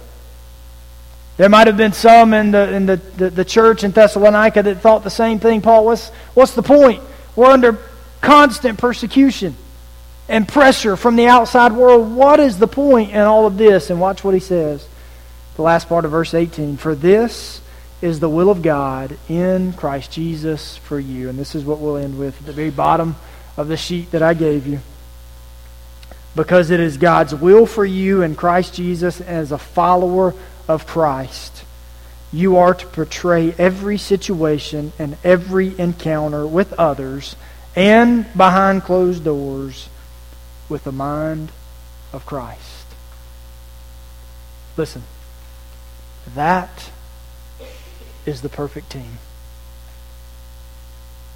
There 1.37 1.49
might 1.49 1.69
have 1.69 1.77
been 1.77 1.92
some 1.92 2.35
in 2.35 2.51
the, 2.51 2.73
in 2.73 2.87
the, 2.87 2.97
the, 2.97 3.31
the 3.31 3.45
church 3.45 3.85
in 3.85 3.92
Thessalonica 3.92 4.64
that 4.64 4.81
thought 4.81 5.05
the 5.05 5.11
same 5.11 5.38
thing. 5.38 5.61
Paul, 5.61 5.85
what's, 5.85 6.09
what's 6.35 6.55
the 6.55 6.62
point? 6.62 7.05
We're 7.37 7.47
under 7.51 7.79
constant 8.21 8.81
persecution 8.81 9.55
and 10.29 10.49
pressure 10.49 10.97
from 10.97 11.14
the 11.14 11.29
outside 11.29 11.71
world. 11.71 12.16
What 12.16 12.40
is 12.40 12.59
the 12.59 12.66
point 12.66 13.12
in 13.12 13.21
all 13.21 13.47
of 13.47 13.57
this? 13.57 13.90
And 13.90 14.01
watch 14.01 14.25
what 14.25 14.35
he 14.35 14.40
says. 14.40 14.88
The 15.55 15.62
last 15.62 15.88
part 15.88 16.05
of 16.05 16.11
verse 16.11 16.35
18. 16.35 16.77
For 16.77 16.97
this 16.97 17.61
is 18.03 18.19
the 18.19 18.29
will 18.29 18.51
of 18.51 18.61
God 18.61 19.16
in 19.29 19.73
Christ 19.75 20.11
Jesus 20.11 20.79
for 20.79 20.99
you. 20.99 21.29
And 21.29 21.38
this 21.38 21.55
is 21.55 21.64
what 21.64 21.79
we'll 21.79 21.97
end 21.97 22.19
with 22.19 22.40
at 22.40 22.47
the 22.47 22.53
very 22.53 22.71
bottom 22.71 23.14
of 23.57 23.69
the 23.69 23.77
sheet 23.77 24.11
that 24.11 24.23
I 24.23 24.35
gave 24.35 24.66
you 24.66 24.81
because 26.37 26.70
it 26.70 26.79
is 26.79 26.99
God's 26.99 27.35
will 27.35 27.64
for 27.66 27.85
you 27.85 28.22
in 28.22 28.37
Christ 28.37 28.75
Jesus 28.75 29.20
as 29.22 29.51
a 29.51 29.59
follower 29.59 30.35
of 30.68 30.87
Christ. 30.87 31.64
You 32.33 32.59
are 32.59 32.75
to 32.75 32.87
portray 32.87 33.53
every 33.53 33.96
situation 33.96 34.92
and 34.99 35.16
every 35.25 35.77
encounter 35.79 36.46
with 36.46 36.75
others 36.75 37.35
and 37.75 38.27
behind 38.37 38.83
closed 38.83 39.25
doors 39.25 39.88
with 40.68 40.85
the 40.85 40.92
mind 40.92 41.51
of 42.12 42.27
Christ. 42.27 42.87
Listen, 44.77 45.05
that 46.35 46.90
is 48.27 48.42
the 48.42 48.49
perfect 48.51 48.90
team. 48.90 49.18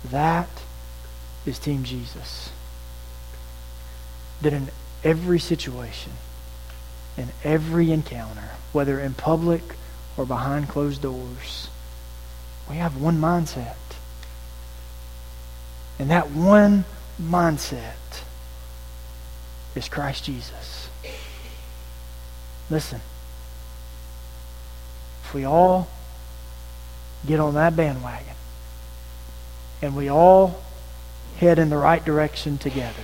That 0.04 0.48
is 1.46 1.58
Team 1.58 1.84
Jesus. 1.84 2.50
That 4.42 4.52
in 4.52 4.68
every 5.04 5.38
situation, 5.38 6.12
in 7.16 7.28
every 7.44 7.90
encounter, 7.90 8.50
whether 8.72 8.98
in 9.00 9.14
public 9.14 9.62
or 10.16 10.24
behind 10.24 10.68
closed 10.68 11.02
doors, 11.02 11.68
we 12.68 12.76
have 12.76 13.00
one 13.00 13.20
mindset. 13.20 13.74
And 15.98 16.10
that 16.10 16.30
one 16.30 16.84
mindset 17.20 18.22
is 19.74 19.88
Christ 19.88 20.24
Jesus. 20.24 20.88
Listen, 22.70 23.00
if 25.24 25.34
we 25.34 25.44
all 25.44 25.88
get 27.26 27.40
on 27.40 27.54
that 27.54 27.76
bandwagon 27.76 28.34
and 29.82 29.94
we 29.94 30.08
all 30.08 30.62
head 31.36 31.58
in 31.58 31.68
the 31.68 31.76
right 31.76 32.04
direction 32.04 32.56
together, 32.56 32.94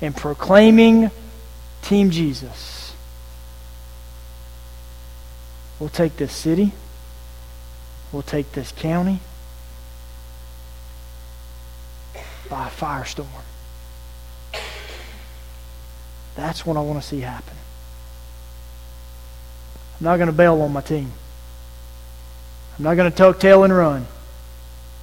and 0.00 0.16
proclaiming 0.16 1.10
Team 1.82 2.10
Jesus. 2.10 2.94
We'll 5.78 5.88
take 5.88 6.16
this 6.16 6.32
city, 6.32 6.72
we'll 8.12 8.22
take 8.22 8.52
this 8.52 8.72
county 8.72 9.20
by 12.48 12.66
a 12.66 12.70
firestorm. 12.70 13.26
That's 16.34 16.66
what 16.66 16.76
I 16.76 16.80
want 16.80 17.00
to 17.00 17.06
see 17.06 17.20
happen. 17.20 17.56
I'm 20.00 20.04
not 20.04 20.16
going 20.16 20.26
to 20.26 20.32
bail 20.32 20.60
on 20.62 20.72
my 20.72 20.80
team. 20.82 21.10
I'm 22.78 22.84
not 22.84 22.94
going 22.96 23.10
to 23.10 23.16
tuck 23.16 23.40
tail 23.40 23.64
and 23.64 23.74
run. 23.74 24.06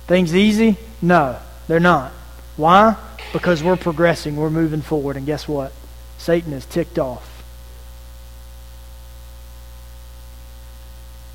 Things 0.07 0.35
easy? 0.35 0.77
No, 1.01 1.39
they're 1.67 1.79
not. 1.79 2.11
Why? 2.55 2.95
Because 3.33 3.63
we're 3.63 3.75
progressing, 3.75 4.37
we're 4.37 4.51
moving 4.51 4.81
forward, 4.81 5.17
and 5.17 5.25
guess 5.25 5.47
what? 5.47 5.73
Satan 6.17 6.53
is 6.53 6.65
ticked 6.65 6.99
off. 6.99 7.43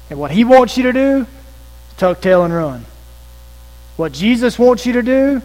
And 0.09 0.19
what 0.19 0.31
he 0.31 0.45
wants 0.45 0.77
you 0.77 0.85
to 0.85 0.93
do 0.93 1.21
is 1.21 1.97
tuck 1.99 2.21
tail 2.23 2.45
and 2.45 2.55
run. 2.55 2.87
What 3.97 4.13
Jesus 4.13 4.59
wants 4.59 4.87
you 4.87 4.93
to 4.95 5.03
do 5.03 5.43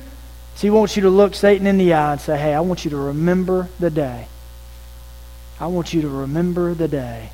is 0.55 0.61
he 0.61 0.69
wants 0.69 0.95
you 0.95 1.01
to 1.01 1.09
look 1.09 1.35
Satan 1.35 1.67
in 1.67 1.77
the 1.77 1.93
eye 1.93 2.13
and 2.13 2.21
say, 2.21 2.37
Hey, 2.37 2.53
I 2.53 2.61
want 2.61 2.85
you 2.85 2.91
to 2.91 2.97
remember 2.97 3.67
the 3.79 3.89
day. 3.89 4.27
I 5.59 5.67
want 5.67 5.93
you 5.93 6.01
to 6.03 6.07
remember 6.07 6.73
the 6.73 6.87
day 6.87 7.31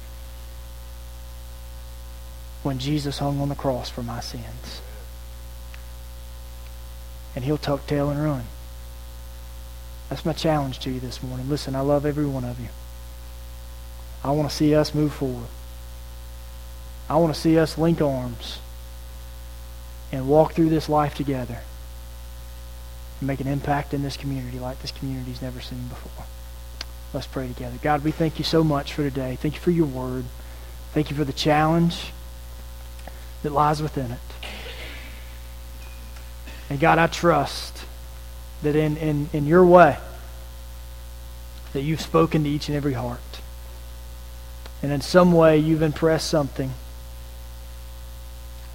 when 2.63 2.79
Jesus 2.79 3.19
hung 3.19 3.39
on 3.41 3.49
the 3.49 3.55
cross 3.55 3.89
for 3.89 4.01
my 4.01 4.21
sins. 4.21 4.81
And 7.35 7.43
he'll 7.43 7.57
tuck 7.57 7.85
tail 7.85 8.09
and 8.09 8.23
run. 8.23 8.45
That's 10.09 10.25
my 10.25 10.33
challenge 10.33 10.79
to 10.79 10.89
you 10.89 10.99
this 10.99 11.21
morning. 11.21 11.47
Listen, 11.49 11.75
I 11.75 11.81
love 11.81 12.05
every 12.05 12.25
one 12.25 12.43
of 12.43 12.59
you. 12.59 12.69
I 14.23 14.31
want 14.31 14.49
to 14.49 14.55
see 14.55 14.75
us 14.75 14.93
move 14.93 15.13
forward. 15.13 15.47
I 17.07 17.17
want 17.17 17.33
to 17.33 17.39
see 17.39 17.57
us 17.57 17.77
link 17.77 18.01
arms 18.01 18.59
and 20.11 20.27
walk 20.27 20.53
through 20.53 20.69
this 20.69 20.89
life 20.89 21.15
together 21.15 21.59
and 23.19 23.27
make 23.27 23.39
an 23.39 23.47
impact 23.47 23.93
in 23.93 24.03
this 24.03 24.17
community 24.17 24.59
like 24.59 24.81
this 24.81 24.91
community's 24.91 25.41
never 25.41 25.61
seen 25.61 25.87
before. 25.87 26.25
Let's 27.13 27.27
pray 27.27 27.47
together. 27.47 27.77
God, 27.81 28.03
we 28.03 28.11
thank 28.11 28.37
you 28.37 28.45
so 28.45 28.63
much 28.63 28.93
for 28.93 29.03
today. 29.03 29.35
Thank 29.35 29.55
you 29.55 29.59
for 29.59 29.71
your 29.71 29.87
word. 29.87 30.25
Thank 30.93 31.09
you 31.09 31.15
for 31.15 31.23
the 31.23 31.33
challenge 31.33 32.11
that 33.43 33.51
lies 33.51 33.81
within 33.81 34.11
it. 34.11 34.19
And 36.69 36.79
God, 36.79 36.99
I 36.99 37.07
trust 37.07 37.85
that 38.63 38.75
in, 38.75 38.97
in, 38.97 39.29
in 39.33 39.45
your 39.45 39.65
way, 39.65 39.97
that 41.73 41.81
you've 41.81 42.01
spoken 42.01 42.43
to 42.43 42.49
each 42.49 42.67
and 42.67 42.75
every 42.75 42.93
heart. 42.93 43.19
And 44.81 44.91
in 44.91 45.01
some 45.01 45.33
way, 45.33 45.57
you've 45.57 45.81
impressed 45.81 46.29
something 46.29 46.71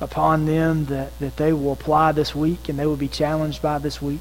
upon 0.01 0.47
them 0.47 0.87
that, 0.87 1.19
that 1.19 1.37
they 1.37 1.53
will 1.53 1.73
apply 1.73 2.13
this 2.13 2.35
week 2.35 2.69
and 2.69 2.79
they 2.79 2.87
will 2.87 2.97
be 2.97 3.09
challenged 3.09 3.63
by 3.63 3.79
this 3.79 4.03
week. 4.03 4.21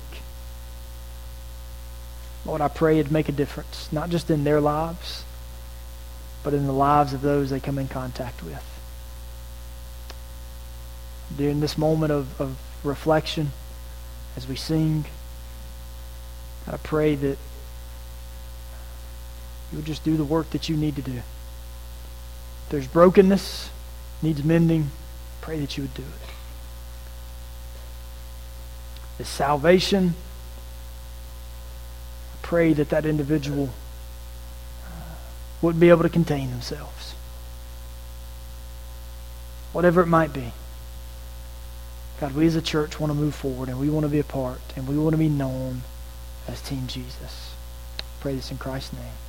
Lord, 2.45 2.61
I 2.61 2.67
pray 2.67 2.99
it'd 2.99 3.11
make 3.11 3.29
a 3.29 3.33
difference, 3.33 3.91
not 3.91 4.09
just 4.09 4.29
in 4.29 4.43
their 4.43 4.59
lives, 4.59 5.23
but 6.43 6.53
in 6.53 6.67
the 6.67 6.73
lives 6.73 7.13
of 7.13 7.21
those 7.21 7.49
they 7.49 7.59
come 7.59 7.77
in 7.77 7.87
contact 7.87 8.43
with. 8.43 8.63
During 11.35 11.61
this 11.61 11.77
moment 11.77 12.11
of, 12.11 12.39
of 12.39 12.57
reflection, 12.83 13.51
as 14.35 14.47
we 14.47 14.55
sing, 14.55 15.05
I 16.67 16.77
pray 16.77 17.15
that 17.15 17.37
you 19.71 19.77
would 19.77 19.85
just 19.85 20.03
do 20.03 20.15
the 20.15 20.23
work 20.23 20.51
that 20.51 20.69
you 20.69 20.77
need 20.77 20.95
to 20.95 21.01
do. 21.01 21.17
If 21.17 22.69
there's 22.69 22.87
brokenness, 22.87 23.69
needs 24.21 24.43
mending, 24.43 24.91
pray 25.41 25.59
that 25.59 25.77
you 25.77 25.83
would 25.83 25.93
do 25.93 26.03
it. 26.03 26.29
The 29.17 29.25
salvation, 29.25 30.15
I 32.33 32.37
pray 32.41 32.73
that 32.73 32.89
that 32.89 33.05
individual 33.05 33.69
uh, 34.85 34.89
wouldn't 35.61 35.81
be 35.81 35.89
able 35.89 36.03
to 36.03 36.09
contain 36.09 36.51
themselves. 36.51 37.13
Whatever 39.71 40.01
it 40.01 40.07
might 40.07 40.33
be. 40.33 40.53
God, 42.19 42.35
we 42.35 42.45
as 42.47 42.55
a 42.55 42.61
church 42.61 42.99
want 42.99 43.11
to 43.11 43.15
move 43.15 43.35
forward 43.35 43.69
and 43.69 43.79
we 43.79 43.89
want 43.89 44.03
to 44.03 44.09
be 44.09 44.19
a 44.19 44.23
part 44.23 44.61
and 44.75 44.87
we 44.87 44.97
want 44.97 45.13
to 45.13 45.17
be 45.17 45.29
known 45.29 45.81
as 46.47 46.61
Team 46.61 46.87
Jesus. 46.87 47.55
Pray 48.19 48.35
this 48.35 48.51
in 48.51 48.57
Christ's 48.57 48.93
name. 48.93 49.22